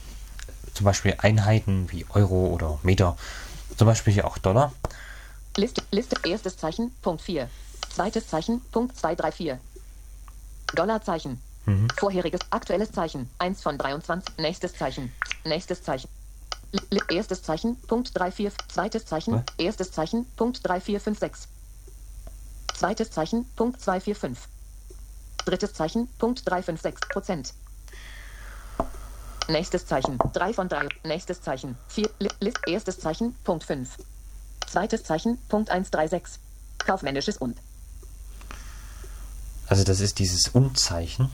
zum 0.73 0.85
Beispiel 0.85 1.15
Einheiten 1.17 1.91
wie 1.91 2.05
Euro 2.13 2.47
oder 2.47 2.79
Meter. 2.83 3.17
Zum 3.77 3.87
Beispiel 3.87 4.13
hier 4.13 4.25
auch 4.25 4.37
Dollar. 4.37 4.71
Liste, 5.57 5.83
Liste, 5.91 6.15
erstes 6.27 6.55
Zeichen, 6.57 6.91
Punkt 7.01 7.21
4. 7.23 7.49
Zweites 7.89 8.27
Zeichen, 8.27 8.61
Punkt 8.71 8.95
234. 8.97 9.55
Dollarzeichen. 10.75 11.41
Vorheriges, 11.97 12.41
aktuelles 12.49 12.91
Zeichen, 12.91 13.29
1 13.39 13.61
von 13.61 13.77
23. 13.77 14.37
Nächstes 14.37 14.73
Zeichen, 14.75 15.11
nächstes 15.45 15.81
Zeichen. 15.83 16.09
Erstes 17.09 17.43
Zeichen, 17.43 17.79
Punkt 17.81 18.09
34. 18.09 18.53
Zweites 18.67 19.05
Zeichen, 19.05 19.33
Was? 19.33 19.43
erstes 19.57 19.91
Zeichen, 19.91 20.25
Punkt 20.35 20.59
3456. 20.63 21.47
Zweites 22.73 23.11
Zeichen, 23.11 23.45
Punkt 23.55 23.79
245. 23.79 24.49
Drittes 25.45 25.73
Zeichen, 25.73 26.07
Punkt 26.17 26.41
356 26.49 27.09
Prozent. 27.09 27.53
Nächstes 29.49 29.85
Zeichen, 29.85 30.17
3 30.17 30.53
von 30.53 30.69
3. 30.69 30.87
Nächstes 31.03 31.41
Zeichen, 31.41 31.77
4. 31.89 32.09
List, 32.39 32.59
erstes 32.65 32.99
Zeichen, 32.99 33.35
Punkt 33.43 33.65
5. 33.65 33.89
Zweites 34.67 35.03
Zeichen, 35.03 35.37
Punkt 35.49 35.69
136. 35.69 36.39
Kaufmännisches 36.79 37.37
und. 37.37 37.57
Also 39.67 39.83
das 39.83 39.99
ist 39.99 40.17
dieses 40.19 40.47
Und-Zeichen. 40.47 41.29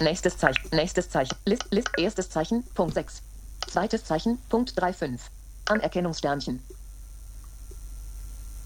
Nächstes 0.00 0.38
Zeichen, 0.38 0.68
nächstes 0.72 1.10
Zeichen, 1.10 1.36
List, 1.44 1.64
List, 1.70 1.88
erstes 1.98 2.30
Zeichen, 2.30 2.64
Punkt 2.74 2.94
6. 2.94 3.22
Zweites 3.70 4.04
Zeichen, 4.04 4.38
Punkt 4.48 4.70
35. 4.70 5.20
Anerkennungssternchen. 5.66 6.60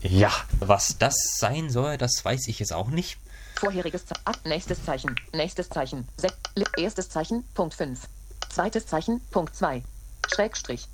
Ja, 0.01 0.33
was 0.61 0.97
das 0.99 1.15
sein 1.39 1.69
soll, 1.69 1.99
das 1.99 2.25
weiß 2.25 2.49
ich 2.49 2.59
jetzt 2.59 2.73
auch 2.73 2.89
nicht. 2.89 3.19
Vorheriges 3.57 4.07
Zeichen, 4.07 4.27
ab, 4.27 4.39
nächstes 4.45 4.83
Zeichen, 4.83 5.15
nächstes 5.35 5.69
Zeichen, 5.69 6.09
Li, 6.55 6.65
erstes 6.79 7.11
Zeichen, 7.11 7.45
Punkt 7.53 7.75
5. 7.75 8.01
Zweites 8.49 8.87
Zeichen, 8.87 9.21
Punkt 9.31 9.55
2. 9.55 9.83
Schrägstrich. 10.35 10.89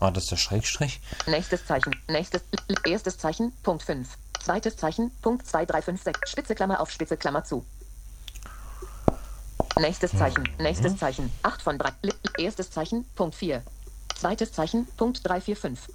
Ah, 0.00 0.10
das 0.10 0.24
ist 0.24 0.30
der 0.30 0.36
Schrägstrich. 0.36 1.00
Nächstes 1.26 1.66
Zeichen, 1.66 1.94
nächstes, 2.08 2.42
erstes 2.86 3.18
Zeichen, 3.18 3.52
Punkt 3.62 3.82
5. 3.82 4.08
Zweites 4.42 4.78
Zeichen, 4.78 5.10
Punkt 5.20 5.46
2356. 5.46 6.30
Spitze 6.30 6.54
Klammer 6.54 6.80
auf 6.80 6.90
Spitze 6.90 7.18
Klammer 7.18 7.44
zu. 7.44 7.64
Nächstes 9.76 10.12
Zeichen, 10.12 10.48
nächstes 10.58 10.96
Zeichen, 10.96 11.32
8 11.42 11.60
von 11.60 11.78
3. 11.78 11.92
Li, 12.02 12.12
erstes 12.38 12.70
Zeichen, 12.70 13.04
Punkt 13.16 13.34
4. 13.34 13.62
Zweites 14.14 14.52
Zeichen, 14.52 14.86
Punkt 14.96 15.20
345. 15.24 15.92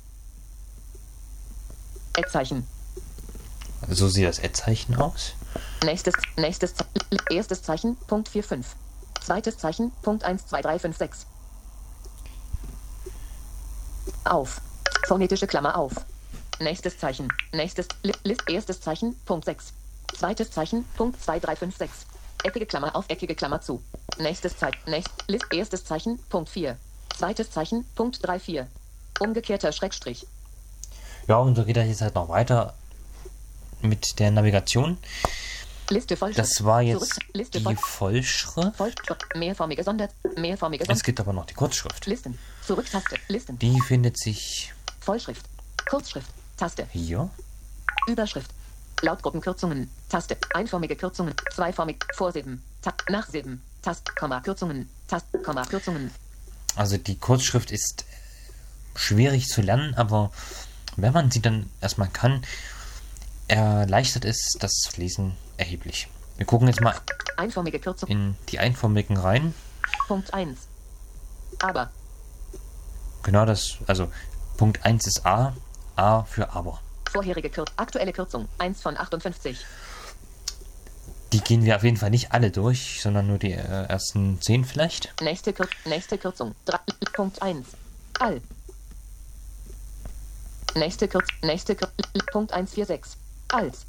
Eckzeichen. 2.17 2.67
So 3.87 4.09
sieht 4.09 4.27
das 4.27 4.39
Ad-Zeichen 4.39 4.95
aus. 4.97 5.33
Nächstes, 5.83 6.13
nächstes, 6.35 6.73
erstes 7.29 7.63
Zeichen, 7.63 7.95
Punkt 8.07 8.27
45. 8.27 8.75
Zweites 9.21 9.57
Zeichen, 9.57 9.91
Punkt 10.01 10.23
12356. 10.23 11.25
Auf. 14.25 14.59
Phonetische 15.07 15.47
Klammer 15.47 15.77
auf. 15.77 15.93
Nächstes 16.59 16.97
Zeichen. 16.97 17.29
Nächstes, 17.53 17.87
erstes 18.47 18.81
Zeichen, 18.81 19.15
Punkt 19.25 19.45
6. 19.45 19.71
Zweites 20.17 20.51
Zeichen, 20.51 20.83
Punkt 20.97 21.21
2356. 21.23 22.08
Eckige 22.43 22.65
Klammer 22.65 22.95
auf, 22.95 23.05
eckige 23.09 23.35
Klammer 23.35 23.61
zu. 23.61 23.83
Nächstes 24.17 24.57
Zeichen, 24.57 24.79
nächst, 24.87 25.11
List, 25.27 25.45
erstes 25.51 25.83
Zeichen, 25.83 26.19
Punkt 26.29 26.49
4. 26.49 26.77
Zweites 27.17 27.51
Zeichen, 27.51 27.85
Punkt 27.95 28.17
34. 28.17 28.61
Umgekehrter 29.19 29.71
Schrägstrich. 29.73 30.25
Ja, 31.27 31.37
und 31.37 31.55
so 31.55 31.65
geht 31.65 31.75
das 31.75 31.87
jetzt 31.87 32.01
halt 32.01 32.15
noch 32.15 32.29
weiter 32.29 32.73
mit 33.81 34.19
der 34.19 34.31
Navigation. 34.31 34.97
Liste 35.89 36.15
Vollschrift. 36.15 36.39
Das 36.39 36.63
war 36.63 36.81
jetzt 36.81 36.99
Zurück, 36.99 37.25
Liste 37.33 37.57
die 37.59 37.63
voll, 37.63 37.75
Vollschrift. 37.75 38.77
voll, 38.77 38.93
mehrformige 39.35 39.83
Sonder, 39.83 40.07
mehrformige 40.37 40.83
Es 40.83 40.87
Sonder, 40.87 41.03
gibt 41.03 41.19
aber 41.19 41.33
noch 41.33 41.45
die 41.45 41.55
Kurzschrift. 41.55 42.05
Listen. 42.05 42.37
Zurücktaste, 42.65 43.15
Listen. 43.27 43.57
Die 43.59 43.79
findet 43.81 44.17
sich 44.17 44.73
Vollschrift. 44.99 45.45
Kurzschrift. 45.89 46.29
Taste. 46.57 46.87
hier. 46.91 47.29
Überschrift. 48.07 48.51
Lautgruppenkürzungen. 49.01 49.89
Taste. 50.09 50.37
Einformige 50.53 50.95
Kürzungen. 50.95 51.33
Zweiformig. 51.53 52.03
Vorsilben. 52.15 52.63
Ta 52.81 52.93
Nachsilben. 53.09 53.61
Tast. 53.81 54.15
Komma. 54.15 54.41
Kürzungen. 54.41 54.89
Tast. 55.07 55.25
Komma. 55.43 55.63
Kürzungen. 55.65 56.11
Also 56.75 56.97
die 56.97 57.17
Kurzschrift 57.17 57.71
ist 57.71 58.05
schwierig 58.95 59.47
zu 59.47 59.61
lernen, 59.61 59.95
aber 59.95 60.31
wenn 60.97 61.13
man 61.13 61.31
sie 61.31 61.41
dann 61.41 61.69
erstmal 61.81 62.09
kann, 62.09 62.43
erleichtert 63.47 64.25
es 64.25 64.55
das 64.59 64.97
Lesen 64.97 65.35
erheblich. 65.57 66.07
Wir 66.37 66.45
gucken 66.45 66.67
jetzt 66.67 66.81
mal 66.81 66.95
Einformige 67.37 67.79
Kürzung. 67.79 68.09
in 68.09 68.35
die 68.49 68.59
einformigen 68.59 69.17
rein. 69.17 69.53
Punkt 70.07 70.33
1. 70.33 70.57
Aber. 71.61 71.89
Genau 73.23 73.45
das, 73.45 73.77
also 73.87 74.11
Punkt 74.57 74.85
1 74.85 75.07
ist 75.07 75.25
A, 75.25 75.55
A 75.95 76.23
für 76.23 76.51
aber. 76.53 76.79
Vorherige 77.11 77.49
Kürzung. 77.49 77.75
Aktuelle 77.77 78.13
Kürzung. 78.13 78.47
1 78.59 78.81
von 78.81 78.97
58. 78.97 79.57
Die 81.31 81.41
gehen 81.41 81.63
wir 81.63 81.75
auf 81.75 81.83
jeden 81.83 81.97
Fall 81.97 82.09
nicht 82.09 82.31
alle 82.31 82.49
durch, 82.49 83.01
sondern 83.01 83.27
nur 83.27 83.37
die 83.37 83.51
äh, 83.51 83.85
ersten 83.85 84.41
10 84.41 84.65
vielleicht. 84.65 85.13
Nächste, 85.21 85.53
Kür 85.53 85.67
nächste 85.85 86.17
Kürzung. 86.17 86.55
Drei 86.65 86.79
Punkt 87.13 87.41
1. 87.41 87.67
All. 88.19 88.41
Nächste 90.75 91.07
Kürzung. 91.07 91.35
Nächste 91.43 91.75
Kür 91.75 91.89
Punkt 92.31 92.51
146. 92.51 93.19
Als. 93.49 93.85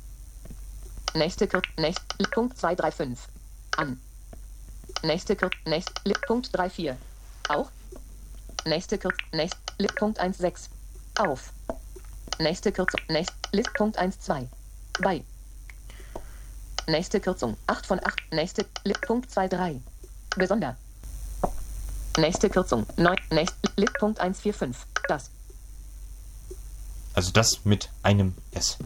Nächste 1.15 1.49
Kürzung. 1.49 1.73
Nächste 1.79 2.05
Punkt 2.31 2.59
235. 2.59 3.19
An. 3.79 3.99
Nächste 5.03 5.35
Kürzung. 5.35 5.61
Nächste 5.65 5.93
Punkt 6.27 6.49
34. 6.49 6.93
Auch. 7.49 7.71
Nächste 8.67 8.99
Kürzung. 8.99 9.27
Nächste 9.33 9.59
Punkt 9.97 10.19
16. 10.19 10.71
Auf. 11.19 11.53
Nächste 12.39 12.71
Kürzung. 12.71 13.01
Nächste 13.09 13.73
Punkt 13.79 13.97
12. 13.97 14.47
Bei. 15.03 15.25
Nächste 16.91 17.21
Kürzung. 17.21 17.57
8 17.69 17.87
von 17.87 18.01
8. 18.05 18.33
Nächste 18.33 18.65
Punkt 19.07 19.35
23. 19.35 19.81
Besonder. 20.37 20.77
Nächste 22.19 22.51
Kürzung. 22.51 22.85
9. 22.97 23.17
Nächste 23.31 23.57
Punkt 23.99 24.19
145. 24.19 24.77
Das. 25.09 25.31
Also 27.15 27.31
das 27.31 27.65
mit 27.65 27.91
einem 28.03 28.35
S. 28.53 28.79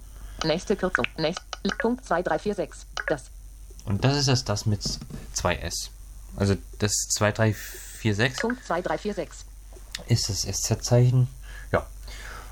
Nächste 0.45 0.77
Kürzung. 0.77 1.07
Nächst, 1.17 1.43
Punkt 1.79 2.05
2346. 2.05 2.87
Das. 3.09 3.31
Und 3.87 4.05
das 4.05 4.19
ist 4.19 4.29
das, 4.29 4.45
das 4.45 4.67
mit 4.67 4.83
zwei 5.33 5.57
S. 5.57 5.91
Also 6.37 6.57
das 6.81 6.93
2346 7.15 8.41
Punkt 8.41 8.65
2346. 8.67 9.47
ist 10.09 10.29
das 10.29 10.43
SZ-Zeichen. 10.43 11.29
Ja. 11.73 11.87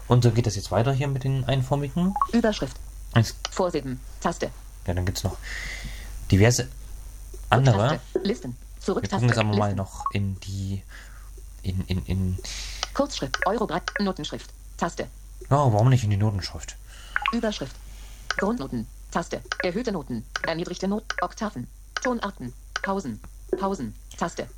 Und 0.09 0.25
so 0.25 0.31
geht 0.31 0.47
das 0.47 0.57
jetzt 0.57 0.71
weiter 0.71 0.93
hier 0.93 1.09
mit 1.09 1.25
den 1.25 1.45
einformigen. 1.45 2.15
Überschrift. 2.33 2.77
Jetzt, 3.15 3.37
Vorsilben. 3.51 4.01
Taste. 4.21 4.51
Ja, 4.87 4.95
dann 4.95 5.05
gibt 5.07 5.19
es 5.19 5.25
noch 5.25 5.37
diverse 6.31 6.69
andere. 7.51 8.01
Listen. 8.23 8.57
Wir 8.77 8.85
Zurücktaste. 8.85 9.15
gucken 9.17 9.29
jetzt 9.29 9.39
aber 9.39 9.57
mal 9.57 9.75
noch 9.75 10.05
in 10.13 10.39
die. 10.41 10.83
In, 11.63 11.85
in, 11.87 12.05
in. 12.07 12.39
Kurzschrift. 12.95 13.47
Eurobreit. 13.47 13.85
Notenschrift. 14.01 14.51
Taste. 14.77 15.07
Oh, 15.51 15.73
warum 15.73 15.89
nicht 15.89 16.03
in 16.03 16.11
die 16.11 16.17
Notenschrift? 16.17 16.77
Überschrift. 17.33 17.77
Grundnoten. 18.37 18.87
Taste. 19.11 19.41
Erhöhte 19.63 19.93
Noten. 19.93 20.25
Erniedrigte 20.43 20.89
Noten. 20.89 21.07
Oktaven. 21.21 21.69
Tonarten. 22.03 22.53
Pausen. 22.83 23.21
Pausen. 23.59 23.95
Taste. 24.19 24.49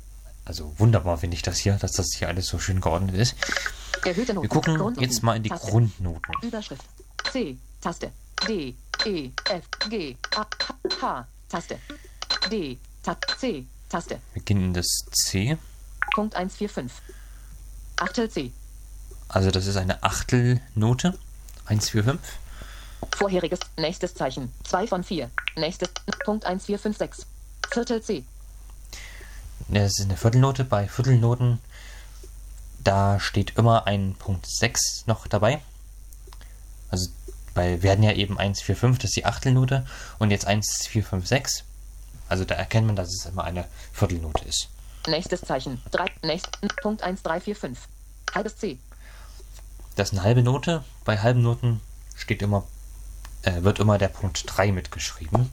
Also 0.45 0.73
wunderbar 0.77 1.17
finde 1.17 1.35
ich 1.35 1.43
das 1.43 1.57
hier, 1.57 1.73
dass 1.73 1.91
das 1.93 2.13
hier 2.15 2.27
alles 2.27 2.47
so 2.47 2.57
schön 2.59 2.81
geordnet 2.81 3.15
ist. 3.15 3.35
Erhöhte 4.03 4.33
Noten. 4.33 4.45
Wir 4.45 4.49
gucken 4.49 4.77
Grundnoten. 4.77 5.03
jetzt 5.03 5.21
mal 5.21 5.35
in 5.35 5.43
die 5.43 5.49
Taste. 5.49 5.69
Grundnoten. 5.69 6.33
Überschrift. 6.41 6.83
C. 7.31 7.57
Taste. 7.81 8.11
D. 8.47 8.75
E. 9.05 9.31
F. 9.49 9.63
G. 9.89 10.17
A. 10.35 10.45
H. 11.01 11.27
Taste. 11.49 11.79
D. 12.49 12.77
Ta 13.03 13.15
C. 13.37 13.65
Taste. 13.87 14.19
Das 14.73 14.87
C. 15.11 15.57
Punkt 16.13 16.35
145. 16.35 16.91
Achtel 17.97 18.29
C. 18.29 18.51
Also 19.29 19.51
das 19.51 19.67
ist 19.67 19.77
eine 19.77 20.01
Achtelnote. 20.03 21.17
145. 21.65 22.19
Vorheriges. 23.15 23.59
Nächstes 23.77 24.15
Zeichen. 24.15 24.51
2 24.63 24.87
von 24.87 25.03
4. 25.03 25.29
Nächstes. 25.55 25.89
Punkt 26.25 26.45
1456. 26.45 27.25
Viertel 27.71 28.01
C. 28.01 28.23
Das 29.67 29.99
ist 29.99 30.05
eine 30.05 30.17
Viertelnote. 30.17 30.63
Bei 30.63 30.87
Viertelnoten, 30.87 31.59
da 32.83 33.19
steht 33.19 33.57
immer 33.57 33.85
ein 33.85 34.15
Punkt 34.15 34.47
6 34.47 35.05
noch 35.07 35.27
dabei. 35.27 35.61
Also 36.89 37.09
bei 37.55 37.81
werden 37.81 38.03
ja 38.03 38.11
eben 38.11 38.37
145, 38.37 39.01
das 39.01 39.09
ist 39.09 39.15
die 39.15 39.25
Achtelnote. 39.25 39.87
Und 40.19 40.29
jetzt 40.29 40.45
1456. 40.45 41.63
Also 42.29 42.45
da 42.45 42.55
erkennt 42.55 42.85
man, 42.85 42.95
dass 42.95 43.09
es 43.09 43.25
immer 43.25 43.43
eine 43.43 43.65
Viertelnote 43.93 44.45
ist. 44.45 44.69
Nächstes 45.07 45.41
Zeichen. 45.41 45.81
3. 45.91 46.05
Nächst. 46.23 46.51
Punkt 46.81 47.01
1345. 47.01 47.77
Halbes 48.33 48.57
C. 48.57 48.77
Das 49.95 50.09
ist 50.09 50.17
eine 50.17 50.23
halbe 50.23 50.43
Note. 50.43 50.83
Bei 51.05 51.19
halben 51.19 51.41
Noten 51.41 51.81
steht 52.15 52.41
immer, 52.41 52.67
äh, 53.43 53.63
wird 53.63 53.79
immer 53.79 53.97
der 53.97 54.09
Punkt 54.09 54.43
3 54.45 54.71
mitgeschrieben. 54.71 55.51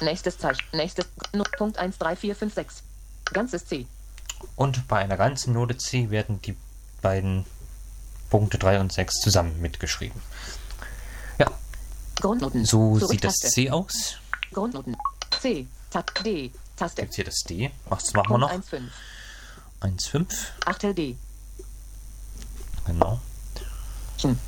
Nächstes 0.00 0.38
Zeichen. 0.38 0.64
Nächstes. 0.72 1.06
Punkt 1.56 1.78
13456. 1.78 2.84
Ganzes 3.32 3.66
C. 3.66 3.86
Und 4.56 4.86
bei 4.88 4.98
einer 4.98 5.16
ganzen 5.16 5.54
Note 5.54 5.76
C 5.76 6.10
werden 6.10 6.42
die 6.42 6.56
beiden 7.00 7.46
Punkte 8.30 8.58
3 8.58 8.80
und 8.80 8.92
6 8.92 9.20
zusammen 9.20 9.60
mitgeschrieben. 9.60 10.20
Grundnoten. 12.20 12.64
so 12.64 12.98
Zurück 12.98 13.10
sieht 13.10 13.24
das 13.24 13.36
Taste. 13.36 13.54
C 13.54 13.70
aus. 13.70 14.16
Grundnoten. 14.52 14.96
C. 15.40 15.66
Ta 15.90 16.04
D. 16.24 16.50
Taste. 16.76 17.02
Jetzt 17.02 17.14
hier 17.16 17.24
das 17.24 17.40
D. 17.48 17.70
Was 17.88 18.12
machen 18.12 18.30
wir 18.30 18.38
noch? 18.38 18.50
15. 18.50 18.90
1,5. 19.80 20.26
Achtel 20.66 20.94
D. 20.94 21.16
Genau. 22.86 23.20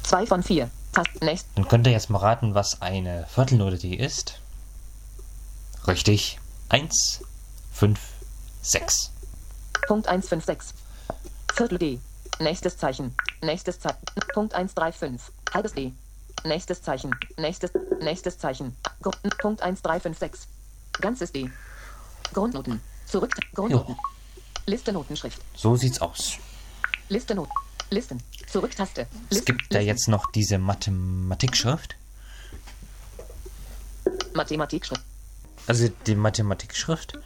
2 0.02 0.26
von 0.26 0.42
4. 0.42 0.70
Taste. 0.92 1.24
Nächst. 1.24 1.46
Dann 1.54 1.68
könnt 1.68 1.86
ihr 1.86 1.92
jetzt 1.92 2.10
mal 2.10 2.18
raten, 2.18 2.54
was 2.54 2.82
eine 2.82 3.26
Viertelnote 3.28 3.78
D 3.78 3.94
ist. 3.94 4.40
Richtig. 5.86 6.38
1, 6.68 7.22
5, 7.72 7.98
6. 8.62 9.10
Punkt 9.86 10.08
156. 10.08 10.74
Viertel 11.54 11.78
D. 11.78 12.00
Nächstes 12.38 12.76
Zeichen. 12.78 13.14
Nächstes 13.42 13.78
Zeichen. 13.80 13.98
Punkt 14.34 14.54
135. 14.54 15.20
Halbes 15.52 15.72
D. 15.72 15.92
Nächstes 16.44 16.82
Zeichen. 16.82 17.14
Nächstes. 17.36 17.72
Nächstes 18.00 18.38
Zeichen. 18.38 18.76
Gru 19.02 19.10
Punkt 19.38 19.62
1356. 19.62 20.48
Ganzes 21.00 21.32
D. 21.32 21.50
Grundnoten. 22.32 22.80
Zurück. 23.06 23.34
Grundnoten. 23.54 23.96
Liste 24.66 24.92
Notenschrift. 24.92 25.40
So 25.54 25.76
sieht's 25.76 26.00
aus. 26.00 26.38
Liste 27.08 27.34
Noten. 27.34 27.52
Listen. 27.90 28.22
Zurücktaste. 28.48 29.02
Es 29.30 29.38
Listen. 29.38 29.44
gibt 29.46 29.74
da 29.74 29.78
Listen. 29.78 29.88
jetzt 29.88 30.08
noch 30.08 30.30
diese 30.30 30.58
Mathematikschrift. 30.58 31.96
Mathematikschrift. 34.34 35.02
Also 35.66 35.88
die 36.06 36.14
Mathematikschrift. 36.14 37.18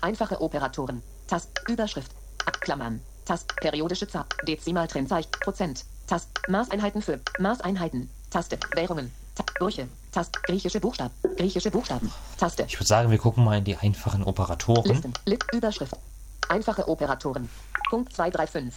Einfache 0.00 0.40
Operatoren. 0.40 1.02
Tast. 1.26 1.50
Überschrift. 1.68 2.10
Klammern. 2.60 3.00
Tast. 3.24 3.54
Periodische 3.56 4.08
Zahl. 4.08 4.24
Dezimaltrennzeichen. 4.46 5.30
Prozent. 5.40 5.84
Tast. 6.06 6.28
Maßeinheiten 6.48 7.02
für. 7.02 7.20
Maßeinheiten. 7.38 8.10
Taste. 8.30 8.58
Währungen. 8.74 9.12
Ta 9.34 9.44
Brüche. 9.58 9.88
Tast. 10.12 10.42
Griechische 10.42 10.80
Buchstaben. 10.80 11.14
Griechische 11.36 11.70
Buchstaben. 11.70 12.10
Taste. 12.38 12.64
Ich 12.68 12.76
würde 12.76 12.86
sagen, 12.86 13.10
wir 13.10 13.18
gucken 13.18 13.44
mal 13.44 13.58
in 13.58 13.64
die 13.64 13.76
einfachen 13.76 14.22
Operatoren. 14.22 14.94
Listen. 14.94 15.12
Lit. 15.24 15.44
Überschrift. 15.52 15.94
Einfache 16.48 16.88
Operatoren. 16.88 17.48
Punkt 17.90 18.12
235. 18.12 18.72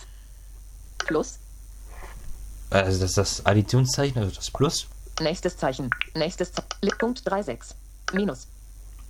Plus. 0.99 1.39
Also 2.69 2.99
das 2.99 3.09
ist 3.09 3.17
das 3.17 3.45
Additionszeichen, 3.45 4.21
also 4.21 4.35
das 4.35 4.51
Plus. 4.51 4.87
Nächstes 5.19 5.57
Zeichen. 5.57 5.89
Nächstes 6.13 6.51
Zeichen. 6.51 6.97
Punkt 6.99 7.19
36. 7.19 7.75
Minus. 8.13 8.47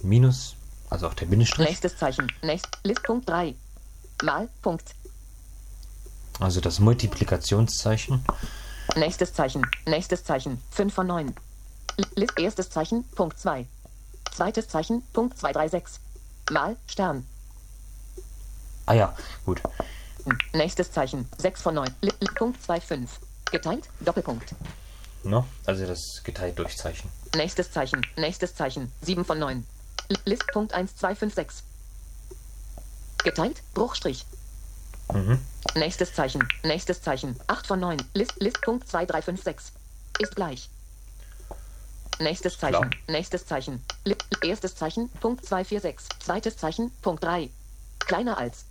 Minus, 0.02 0.56
also 0.90 1.08
auch 1.08 1.14
der 1.14 1.26
Bindestrich. 1.26 1.68
Nächstes 1.68 1.98
Zeichen. 1.98 2.32
Nächst. 2.42 2.68
Lit. 2.84 3.02
Punkt 3.04 3.28
3. 3.30 3.56
Mal. 4.24 4.50
Punkt. 4.62 4.96
Also 6.40 6.62
das 6.62 6.80
Multiplikationszeichen. 6.80 8.24
Nächstes 9.00 9.34
Zeichen. 9.34 9.66
Nächstes 9.86 10.24
Zeichen. 10.26 10.62
5 10.72 10.94
von 10.94 11.08
9. 11.08 11.34
List. 12.16 12.38
Erstes 12.38 12.70
Zeichen. 12.70 13.04
Punkt 13.16 13.40
2. 13.40 13.66
Zweites 14.32 14.68
Zeichen. 14.68 15.04
Punkt 15.14 15.38
236. 15.38 16.02
Mal. 16.52 16.76
Stern. 16.86 17.26
Ah 18.86 18.94
ja, 18.94 19.16
gut. 19.46 19.62
Hm. 20.26 20.38
Nächstes 20.54 20.92
Zeichen. 20.92 21.30
6 21.38 21.62
von 21.62 21.76
9. 21.76 21.96
Li, 22.02 22.12
li, 22.20 22.28
Punkt 22.36 22.58
25. 22.62 23.08
Geteilt. 23.52 23.90
Doppelpunkt. 24.02 24.54
Ne? 25.24 25.46
Also 25.66 25.86
das 25.86 26.22
geteilt 26.24 26.60
durch 26.60 26.76
Zeichen. 26.78 27.10
Nächstes 27.36 27.72
Zeichen. 27.72 28.06
Nächstes 28.18 28.54
Zeichen. 28.56 28.92
7 29.02 29.24
von 29.24 29.40
9. 29.40 29.66
Li- 30.10 30.18
List. 30.26 30.46
Punkt 30.52 30.74
1256. 30.74 31.64
Geteilt. 33.24 33.62
Bruchstrich. 33.74 34.26
Mhm. 35.14 35.40
Nächstes 35.76 36.14
Zeichen. 36.14 36.48
Nächstes 36.64 37.02
Zeichen. 37.02 37.36
8 37.48 37.68
von 37.68 37.80
9. 37.80 37.98
List. 38.14 38.34
List. 38.40 38.62
Punkt 38.62 38.88
2356. 38.88 39.74
Ist 40.20 40.36
gleich. 40.36 40.70
Nächstes 42.20 42.58
Klar. 42.58 42.74
Zeichen. 42.74 42.96
Nächstes 43.08 43.46
Zeichen. 43.46 43.84
Li 44.04 44.16
erstes 44.44 44.76
Zeichen. 44.76 45.10
Punkt 45.22 45.46
246. 45.46 46.20
Zweites 46.20 46.58
Zeichen. 46.58 46.92
Punkt 47.02 47.24
3. 47.24 47.50
Kleiner 48.00 48.38
als. 48.38 48.66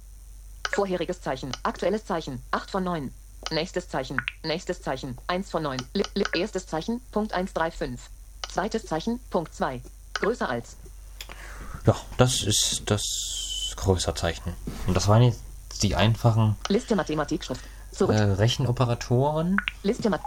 Vorheriges 0.70 1.20
Zeichen. 1.20 1.50
Aktuelles 1.62 2.04
Zeichen. 2.04 2.42
8 2.50 2.70
von 2.70 2.84
9. 2.84 3.12
Nächstes 3.50 3.88
Zeichen. 3.88 4.20
Nächstes 4.42 4.82
Zeichen. 4.82 5.16
1 5.28 5.50
von 5.50 5.62
9. 5.62 5.78
Li 5.94 6.04
li 6.14 6.24
erstes 6.34 6.66
Zeichen. 6.66 7.00
Punkt 7.12 7.32
135. 7.32 7.98
Zweites 8.48 8.84
Zeichen. 8.86 9.20
Punkt 9.30 9.54
2. 9.54 9.80
Größer 10.14 10.48
als. 10.48 10.76
Ja, 11.86 11.96
das 12.18 12.42
ist 12.42 12.82
das 12.86 13.72
Größerzeichen. 13.76 14.54
Und 14.86 14.94
das 14.94 15.08
waren 15.08 15.22
jetzt 15.22 15.40
die 15.82 15.94
einfachen 15.94 16.56
Liste 16.68 16.96
Mathematikschrift. 16.96 17.64
Zurück. 17.92 18.16
äh, 18.16 18.22
Rechenoperatoren. 18.22 19.56
Liste 19.82 20.10
Mat 20.10 20.20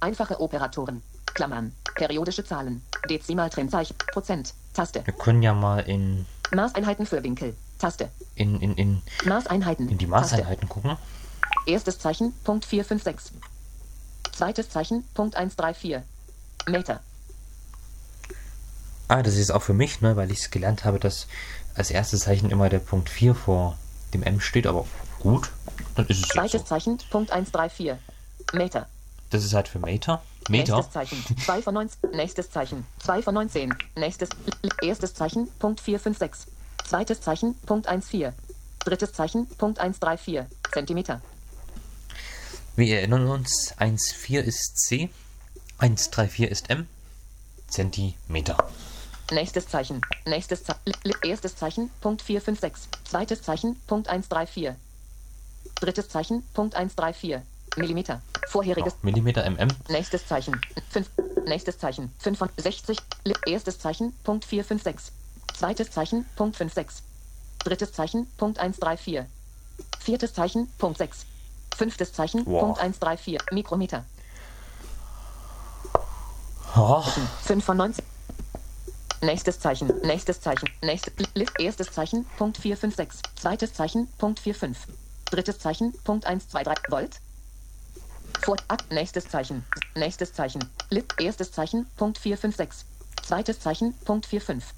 Einfache 0.00 0.40
Operatoren. 0.40 1.02
Klammern. 1.34 1.72
Periodische 1.94 2.44
Zahlen. 2.44 2.82
Dezimaltrennzeichen. 3.08 3.96
Prozent. 4.12 4.54
Taste. 4.74 5.04
Wir 5.04 5.14
können 5.14 5.42
ja 5.42 5.54
mal 5.54 5.80
in, 5.80 6.26
Maßeinheiten 6.52 7.06
für 7.06 7.22
Winkel. 7.22 7.54
Taste. 7.78 8.10
in, 8.34 8.60
in, 8.60 8.74
in, 8.74 9.02
Maßeinheiten. 9.24 9.88
in 9.88 9.98
die 9.98 10.06
Taste. 10.06 10.36
Maßeinheiten 10.36 10.68
gucken. 10.68 10.96
Erstes 11.66 11.98
Zeichen. 11.98 12.32
Punkt 12.44 12.64
456. 12.64 13.32
Zweites 14.32 14.68
Zeichen. 14.68 15.04
Punkt 15.14 15.36
134. 15.36 16.02
Meter. 16.68 17.00
Ah, 19.08 19.22
das 19.22 19.36
ist 19.36 19.50
auch 19.50 19.62
für 19.62 19.74
mich, 19.74 20.00
ne, 20.00 20.16
weil 20.16 20.30
ich 20.30 20.40
es 20.40 20.50
gelernt 20.50 20.84
habe, 20.84 20.98
dass 20.98 21.26
als 21.74 21.90
erstes 21.90 22.20
Zeichen 22.20 22.50
immer 22.50 22.68
der 22.68 22.80
Punkt 22.80 23.08
4 23.08 23.34
vor 23.34 23.78
dem 24.16 24.22
M 24.22 24.40
steht, 24.40 24.66
aber 24.66 24.86
gut, 25.20 25.50
dann 25.94 26.06
ist 26.06 26.22
es 26.22 26.28
Zweites 26.28 26.62
so. 26.62 26.66
Zeichen. 26.66 26.98
Punkt 27.10 27.30
134. 27.30 27.92
Meter. 28.52 28.86
Das 29.30 29.44
ist 29.44 29.54
halt 29.54 29.68
für 29.68 29.78
Meter. 29.78 30.22
Meter. 30.48 30.76
Nächstes 30.76 30.92
Zeichen. 30.92 31.36
2 31.44 31.62
von 31.62 31.74
19. 31.74 32.10
Nächstes 32.12 32.50
Zeichen. 32.50 32.86
2 33.00 33.22
von 33.22 33.34
19. 33.34 33.74
Nächstes. 33.96 34.28
Erstes 34.82 35.14
Zeichen. 35.14 35.48
Punkt 35.58 35.80
456. 35.80 36.52
Zweites 36.88 37.20
Zeichen. 37.20 37.54
Punkt 37.66 37.88
14. 37.88 38.32
Drittes 38.84 39.12
Zeichen. 39.12 39.48
Punkt 39.58 39.80
134. 39.80 40.42
Zentimeter. 40.72 41.20
Wir 42.76 42.98
erinnern 42.98 43.26
uns, 43.26 43.74
1,4 43.78 44.40
ist 44.40 44.76
C. 44.76 45.08
134 45.78 46.50
ist 46.50 46.70
M. 46.70 46.86
Zentimeter. 47.68 48.56
Nächstes 49.32 49.68
Zeichen. 49.68 50.00
Nächstes 50.24 50.62
Zeichen. 50.64 50.80
Erstes 51.24 51.56
Zeichen. 51.56 51.90
Punkt 52.00 52.22
456. 52.22 52.88
Zweites 53.04 53.42
Zeichen. 53.42 53.80
Punkt 53.86 54.08
134. 54.08 54.70
Drittes 55.80 56.08
Zeichen. 56.08 56.44
Punkt 56.54 56.76
134. 56.76 57.38
Millimeter. 57.76 58.22
Vorheriges. 58.48 58.92
Genau. 58.92 59.04
Millimeter 59.04 59.44
MM. 59.50 59.68
Nächstes 59.88 60.26
Zeichen. 60.26 60.60
5. 60.90 61.10
Nächstes 61.46 61.78
Zeichen. 61.78 62.12
65. 62.20 62.98
Erstes 63.46 63.78
Zeichen. 63.80 64.12
Punkt 64.22 64.44
456. 64.44 65.12
Zweites 65.54 65.90
Zeichen. 65.90 66.24
Punkt 66.36 66.56
56. 66.56 67.04
Drittes 67.64 67.92
Zeichen. 67.92 68.26
Punkt 68.36 68.58
134. 68.58 69.22
Viertes 69.98 70.34
Zeichen. 70.34 70.68
Punkt 70.78 70.98
6. 70.98 71.26
Fünftes 71.76 72.12
Zeichen. 72.12 72.46
Wow. 72.46 72.60
Punkt 72.60 72.78
134. 72.78 73.40
Mikrometer. 73.50 74.04
Oh, 76.76 77.02
5 77.42 77.64
von 77.64 77.76
19. 77.76 78.04
Nächstes 79.26 79.58
Zeichen, 79.58 79.92
nächstes 80.04 80.40
Zeichen, 80.40 80.68
nächstes, 80.82 81.12
erstes 81.58 81.90
Zeichen, 81.90 82.26
Punkt 82.38 82.58
456. 82.58 83.22
Zweites 83.34 83.74
Zeichen, 83.74 84.06
Punkt 84.18 84.38
45. 84.38 84.94
Drittes 85.24 85.58
Zeichen, 85.58 85.92
Punkt 86.04 86.24
123 86.26 86.92
Volt. 86.92 87.16
Vor, 88.42 88.56
ab, 88.68 88.84
nächstes 88.90 89.28
Zeichen, 89.28 89.64
nächstes 89.96 90.32
Zeichen, 90.32 90.70
erstes 91.18 91.50
Zeichen, 91.50 91.86
Punkt 91.96 92.18
456. 92.18 92.86
Zweites 93.24 93.58
Zeichen, 93.58 93.94
Punkt 94.04 94.26
45. 94.26 94.70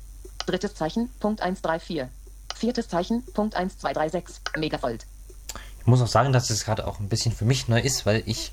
Drittes 0.47 0.75
Zeichen, 0.75 1.11
Punkt 1.21 1.43
134. 1.43 2.05
Viertes 2.57 2.89
Zeichen, 2.89 3.27
Punkt 3.35 3.55
1236, 3.55 4.41
Megavolt. 4.57 5.05
ich 5.81 5.87
muss 5.87 6.01
auch 6.01 6.07
sagen, 6.07 6.33
dass 6.33 6.49
es 6.49 6.65
gerade 6.65 6.87
auch 6.87 7.01
ein 7.01 7.11
bisschen 7.11 7.35
für 7.35 7.45
mich 7.45 7.69
neu 7.69 7.81
ist, 7.81 8.07
weil 8.07 8.23
ich 8.25 8.53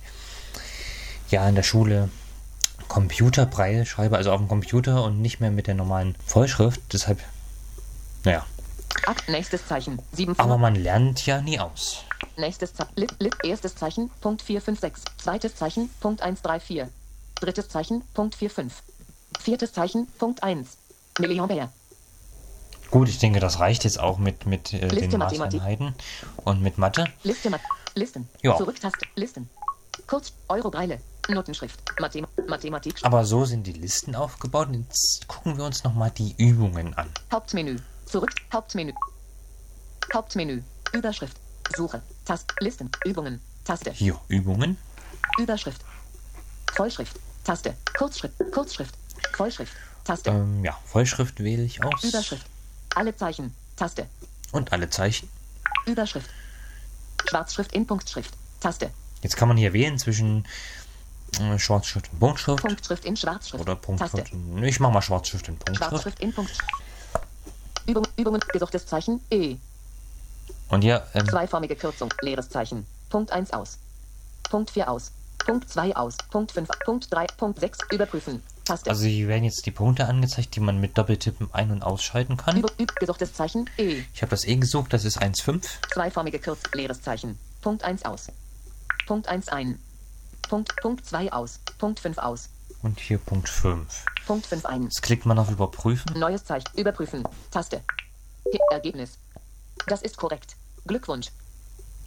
ja 1.30 1.48
in 1.48 1.56
der 1.56 1.64
Schule 1.64 2.10
Computerbraille 2.96 3.86
schreibe, 3.86 4.16
also 4.16 4.32
auf 4.32 4.40
dem 4.40 4.48
Computer 4.48 5.04
und 5.04 5.22
nicht 5.22 5.42
mehr 5.42 5.52
mit 5.52 5.68
der 5.68 5.76
normalen 5.76 6.16
Vollschrift. 6.26 6.80
Deshalb, 6.94 7.20
naja. 8.24 8.46
Ab, 9.06 9.18
nächstes 9.28 9.68
Zeichen, 9.68 10.00
7 10.14 10.34
von 10.34 10.46
Aber 10.46 10.58
man 10.58 10.76
lernt 10.76 11.26
ja 11.26 11.42
nie 11.42 11.60
aus. 11.60 12.06
Nächstes 12.38 12.74
Zeichen. 12.74 12.94
Lit, 12.96 13.14
Lit, 13.20 13.36
erstes 13.44 13.76
Zeichen, 13.76 14.10
Punkt 14.22 14.42
456. 14.42 15.04
Zweites 15.18 15.58
Zeichen, 15.58 15.90
Punkt 16.00 16.22
134. 16.22 16.86
Drittes 17.42 17.68
Zeichen, 17.68 18.02
Punkt 18.14 18.34
45. 18.36 18.82
Viertes 19.42 19.74
Zeichen, 19.74 20.08
Punkt 20.18 20.42
1. 20.42 20.78
Milliampere. 21.20 21.68
Gut, 22.92 23.10
ich 23.10 23.20
denke, 23.20 23.42
das 23.42 23.60
reicht 23.60 23.84
jetzt 23.84 24.00
auch 24.00 24.20
mit, 24.20 24.46
mit 24.46 24.72
äh, 24.72 24.88
Liste 24.88 25.10
den. 25.10 25.20
Maßeinheiten 25.20 25.96
und 26.46 26.62
mit 26.62 26.78
Mathe. 26.78 27.04
Liste, 27.24 27.52
Listen. 27.94 28.30
Ja. 28.42 28.56
Zurücktaste. 28.56 29.06
Listen. 29.16 29.50
Kurz. 30.08 30.32
Euro 30.48 30.72
Breile. 30.72 31.02
Notenschrift. 31.30 31.80
Mathem 32.00 32.28
Mathematik. 32.48 33.00
Aber 33.04 33.26
so 33.26 33.46
sind 33.46 33.66
die 33.66 33.74
Listen 33.74 34.16
aufgebaut. 34.16 34.70
Jetzt 34.72 35.28
gucken 35.28 35.58
wir 35.58 35.66
uns 35.66 35.84
nochmal 35.84 36.12
die 36.12 36.36
Übungen 36.38 36.94
an. 36.96 37.10
Hauptmenü. 37.32 37.78
Zurück. 38.06 38.32
Hauptmenü. 38.54 38.94
Hauptmenü. 40.14 40.62
Überschrift. 40.94 41.38
Suche. 41.76 42.02
Tast. 42.26 42.54
Listen. 42.60 42.90
Übungen. 43.06 43.42
Taste. 43.64 43.92
Hier, 43.92 44.20
Übungen. 44.28 44.78
Überschrift. 45.40 45.82
Vollschrift. 46.74 47.20
Taste. 47.44 47.76
Kurzschrift. 47.98 48.36
Kurzschrift. 48.52 48.94
Vollschrift. 49.34 49.74
Taste. 50.04 50.30
Ähm, 50.30 50.64
ja, 50.64 50.78
Vollschrift 50.86 51.44
wähle 51.44 51.64
ich 51.64 51.84
aus. 51.84 52.04
Überschrift. 52.04 52.46
Alle 52.94 53.16
Zeichen. 53.16 53.56
Taste. 53.76 54.08
Und 54.52 54.72
alle 54.72 54.90
Zeichen. 54.90 55.30
Überschrift. 55.86 56.30
Schwarzschrift 57.28 57.74
in 57.74 57.88
Punktschrift. 57.88 58.34
Taste. 58.60 58.92
Jetzt 59.22 59.36
kann 59.36 59.48
man 59.48 59.58
hier 59.58 59.74
wählen 59.74 59.98
zwischen 59.98 60.46
Schwarzschrift 61.60 62.10
und 62.12 62.20
Punktschrift. 62.20 62.62
Punktschrift 62.64 63.06
in 63.06 63.16
Schwarzschrift. 63.18 63.62
Oder 63.62 63.76
Punktschrift. 63.76 64.34
Und- 64.34 64.64
Ich 64.64 64.80
mach 64.80 64.92
mal 64.92 65.02
Schwarzschrift 65.02 65.48
und 65.50 65.60
Punktschrift. 65.60 65.90
Schwarzschrift 65.92 66.20
in 66.20 66.34
Punktschrift. 66.34 66.64
Übung, 67.88 68.08
Übungen. 68.18 68.42
Gesuchtes 68.52 68.86
Zeichen. 68.86 69.22
E. 69.30 69.58
Und 70.70 70.82
hier, 70.82 71.06
ähm, 71.14 71.28
Zweiformige 71.28 71.76
Kürzung. 71.76 72.12
Leeres 72.22 72.50
Zeichen. 72.50 72.86
Punkt 73.10 73.32
1 73.32 73.54
aus. 73.54 73.78
Punkt 74.50 74.72
4 74.72 74.90
aus. 74.90 75.12
Punkt 75.46 75.70
2 75.70 75.96
aus. 75.96 76.18
Punkt 76.32 76.52
5. 76.52 76.68
Punkt 76.86 77.14
3. 77.14 77.28
Punkt 77.38 77.60
6. 77.60 77.78
Überprüfen. 77.92 78.42
Taste. 78.64 78.90
also 78.90 79.06
hier 79.06 79.28
werden 79.28 79.44
jetzt 79.44 79.64
die 79.68 79.72
Punkte 79.72 80.08
angezeigt, 80.08 80.56
die 80.56 80.60
man 80.60 80.80
mit 80.82 80.98
Doppeltippen 80.98 81.50
ein- 81.54 81.70
und 81.70 81.84
ausschalten 81.84 82.36
kann. 82.36 82.58
Übung, 82.58 82.72
üb, 82.80 82.96
gesuchtes 82.96 83.32
Zeichen. 83.34 83.70
E. 83.78 84.02
Ich 84.12 84.24
habe 84.24 84.32
das 84.32 84.44
eh 84.46 84.56
gesucht, 84.56 84.92
das 84.92 85.06
ist 85.06 85.22
1,5. 85.22 85.68
Zweiformige 85.94 86.40
Kürzung. 86.40 86.72
Leeres 86.74 87.00
Zeichen. 87.04 87.38
Punkt 87.62 87.84
1 87.84 88.06
aus. 88.06 88.32
Punkt 89.06 89.28
1 89.28 89.50
ein. 89.50 89.78
Punkt, 90.50 90.76
Punkt 90.82 91.06
2 91.06 91.32
aus. 91.34 91.60
Punkt 91.78 92.00
5 92.00 92.18
aus. 92.18 92.50
Und 92.82 93.00
hier 93.00 93.18
Punkt 93.18 93.50
5. 93.50 94.06
Punkt 94.28 94.46
5 94.46 94.66
ein. 94.66 94.84
Jetzt 94.84 95.02
klickt 95.02 95.26
man 95.26 95.40
auf 95.40 95.50
Überprüfen. 95.50 96.18
Neues 96.18 96.44
Zeichen. 96.46 96.68
Überprüfen. 96.76 97.24
Taste. 97.52 97.82
Hi- 98.46 98.60
Ergebnis. 98.72 99.18
Das 99.88 100.02
ist 100.02 100.18
korrekt. 100.18 100.56
Glückwunsch. 100.86 101.28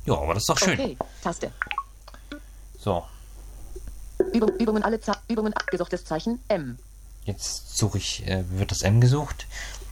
Ja, 0.06 0.14
aber 0.14 0.34
das 0.34 0.42
ist 0.44 0.48
doch 0.48 0.58
schön. 0.58 0.78
Okay. 0.78 0.96
Taste. 1.22 1.52
So, 2.78 3.04
Übung, 4.32 4.50
Übungen 4.58 4.82
alle 4.84 5.00
Ze 5.00 5.12
Übungen 5.28 5.52
gesuchtes 5.70 6.04
Zeichen 6.04 6.40
M. 6.48 6.78
jetzt 7.24 7.76
suche 7.76 7.98
ich, 7.98 8.26
äh, 8.26 8.44
wird 8.50 8.70
das 8.70 8.82
M 8.82 9.00
gesucht. 9.00 9.46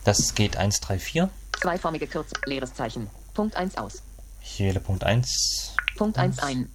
Das 0.05 0.33
geht 0.35 0.55
1, 0.57 0.79
3, 0.79 0.97
4. 0.99 1.29
Zweiformige 1.61 2.07
Kürzung. 2.07 2.37
Leeres 2.45 2.73
Zeichen. 2.73 3.09
Punkt 3.33 3.55
1 3.57 3.77
aus. 3.77 4.01
Ich 4.41 4.59
wähle 4.59 4.79
Punkt 4.79 5.03
1. 5.03 5.73
Punkt 5.97 6.17
1 6.17 6.39
ein. 6.39 6.71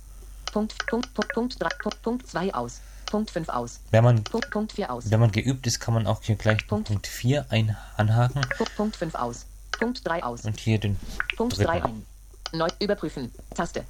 Punkt, 0.52 0.74
Punkt, 0.86 1.12
Punkt, 1.14 1.32
Punkt 1.32 1.62
3, 1.62 1.68
Punkt, 1.82 2.02
Punkt 2.02 2.26
2 2.28 2.54
aus. 2.54 2.80
Punkt 3.06 3.30
5 3.30 3.48
aus. 3.48 3.80
Wenn 3.90 4.04
man, 4.04 4.24
Punkt, 4.24 4.50
Punkt 4.50 4.72
4 4.72 4.90
aus. 4.92 5.10
wenn 5.10 5.20
man 5.20 5.32
geübt 5.32 5.66
ist, 5.66 5.80
kann 5.80 5.94
man 5.94 6.06
auch 6.06 6.22
hier 6.22 6.36
gleich 6.36 6.66
Punkt. 6.66 6.88
Punkt 6.88 7.06
4 7.06 7.46
ein 7.50 7.76
anhaken 7.96 8.40
Punkt, 8.56 8.76
Punkt 8.76 8.96
5 8.96 9.14
aus. 9.14 9.46
Punkt 9.78 10.06
3 10.06 10.22
aus. 10.22 10.44
und 10.44 10.58
hier 10.60 10.78
den 10.78 10.98
Punkt 11.36 11.56
dritten. 11.58 11.66
3 11.70 11.82
ein. 11.84 12.06
Neu 12.52 12.68
überprüfen. 12.80 13.32
Taste. 13.54 13.84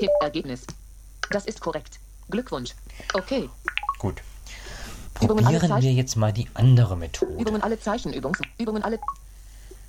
Hi- 0.00 0.08
Ergebnis. 0.20 0.62
Das 1.30 1.46
ist 1.46 1.60
korrekt. 1.60 1.98
Glückwunsch. 2.30 2.74
Okay. 3.14 3.48
Gut. 3.98 4.20
Probieren 5.14 5.80
wir 5.82 5.92
jetzt 5.92 6.16
mal 6.16 6.32
die 6.32 6.48
andere 6.54 6.96
Methode. 6.96 7.32
Übungen 7.40 7.62
alle 7.62 7.80
Zeichen. 7.80 8.12
Übungs 8.12 8.38
Übungen 8.58 8.82
alle. 8.84 8.98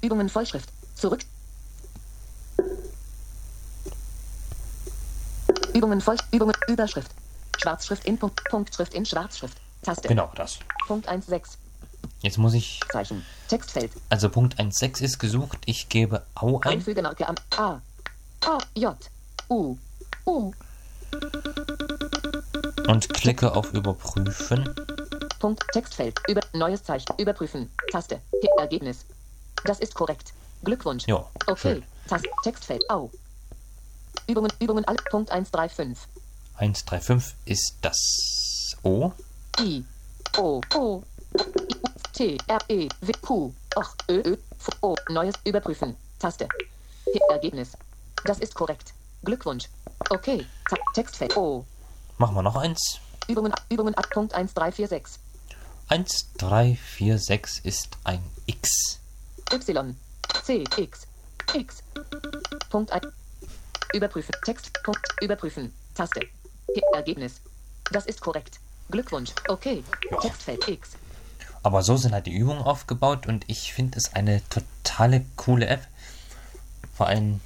Übungen 0.01 0.29
Vollschrift. 0.29 0.69
Zurück. 0.95 1.21
Übungen 5.73 6.01
Voll 6.01 6.17
Übungen 6.31 6.53
Überschrift. 6.67 7.11
Schwarzschrift 7.57 8.05
in 8.05 8.17
Punkt. 8.17 8.43
Punktschrift 8.49 8.93
in 8.93 9.05
Schwarzschrift. 9.05 9.57
Taste. 9.83 10.07
Genau 10.07 10.31
das. 10.35 10.59
Punkt 10.87 11.09
1.6. 11.09 11.57
Jetzt 12.21 12.37
muss 12.37 12.53
ich, 12.53 12.79
Zeichen. 12.91 13.25
Textfeld. 13.47 13.91
also 14.09 14.29
Punkt 14.29 14.59
1.6 14.59 15.01
ist 15.01 15.19
gesucht. 15.19 15.59
Ich 15.65 15.89
gebe 15.89 16.23
Au 16.35 16.59
ein. 16.61 16.73
Einfügemarke 16.73 17.27
am 17.27 17.35
A. 17.57 17.81
A. 18.45 18.57
J. 18.75 18.95
U. 19.49 19.75
U. 20.25 20.51
und 22.87 23.13
klicke 23.13 23.53
auf 23.55 23.73
Überprüfen. 23.73 24.69
Punkt. 25.39 25.63
Textfeld. 25.73 26.19
Über. 26.27 26.41
Neues 26.53 26.83
Zeichen. 26.83 27.07
Überprüfen. 27.17 27.69
Taste. 27.91 28.19
Ergebnis. 28.57 29.05
Das 29.65 29.79
ist 29.79 29.93
korrekt. 29.95 30.33
Glückwunsch. 30.63 31.07
Ja, 31.07 31.25
Okay. 31.47 31.55
schön. 31.75 31.83
Taste. 32.07 32.29
Textfeld. 32.43 32.81
Au. 32.89 33.09
Übungen. 34.29 34.51
Übungen 34.59 34.85
alle. 34.85 34.97
Punkt 35.09 35.31
135. 35.31 35.97
135 36.55 37.35
ist 37.45 37.75
das 37.81 38.75
O. 38.83 39.11
I. 39.59 39.83
O. 40.37 40.61
O. 40.75 41.03
I, 41.35 41.75
T. 42.13 42.37
R. 42.47 42.59
E. 42.69 42.87
W. 43.01 43.11
Q. 43.21 43.53
Och. 43.75 43.95
Ö. 44.09 44.21
Ö. 44.25 44.37
F. 44.59 44.69
O. 44.81 44.95
Neues. 45.09 45.35
Überprüfen. 45.45 45.95
Taste. 46.19 46.47
Hi- 47.07 47.21
Ergebnis. 47.29 47.71
Das 48.25 48.39
ist 48.39 48.53
korrekt. 48.53 48.93
Glückwunsch. 49.23 49.67
Okay. 50.09 50.45
Ta 50.69 50.77
Textfeld. 50.93 51.35
O. 51.35 51.65
Machen 52.17 52.35
wir 52.35 52.43
noch 52.43 52.55
eins. 52.55 52.99
Übungen. 53.27 53.53
Übungen 53.69 53.95
ab. 53.95 54.07
Punkt 54.11 54.33
1346. 54.33 55.19
1346 55.87 57.65
ist 57.65 57.89
ein 58.03 58.21
X. 58.45 58.99
Y. 59.51 59.95
C. 60.43 60.63
X. 60.77 61.07
X. 61.53 61.83
Punkt 62.69 62.91
1. 62.91 63.07
Überprüfen. 63.93 64.33
Text. 64.45 64.71
Überprüfen. 65.21 65.73
Taste. 65.95 66.21
Ergebnis. 66.93 67.41
Das 67.91 68.05
ist 68.05 68.21
korrekt. 68.21 68.59
Glückwunsch. 68.89 69.31
Okay. 69.47 69.83
Ja. 70.11 70.17
Textfeld 70.19 70.67
X. 70.67 70.91
Aber 71.63 71.83
so 71.83 71.97
sind 71.97 72.13
halt 72.13 72.25
die 72.25 72.35
Übungen 72.35 72.61
aufgebaut 72.61 73.27
und 73.27 73.45
ich 73.47 73.73
finde 73.73 73.97
es 73.97 74.13
eine 74.13 74.41
totale 74.49 75.25
coole 75.35 75.67
App. 75.67 75.85
Vor 76.95 77.07
allem, 77.07 77.41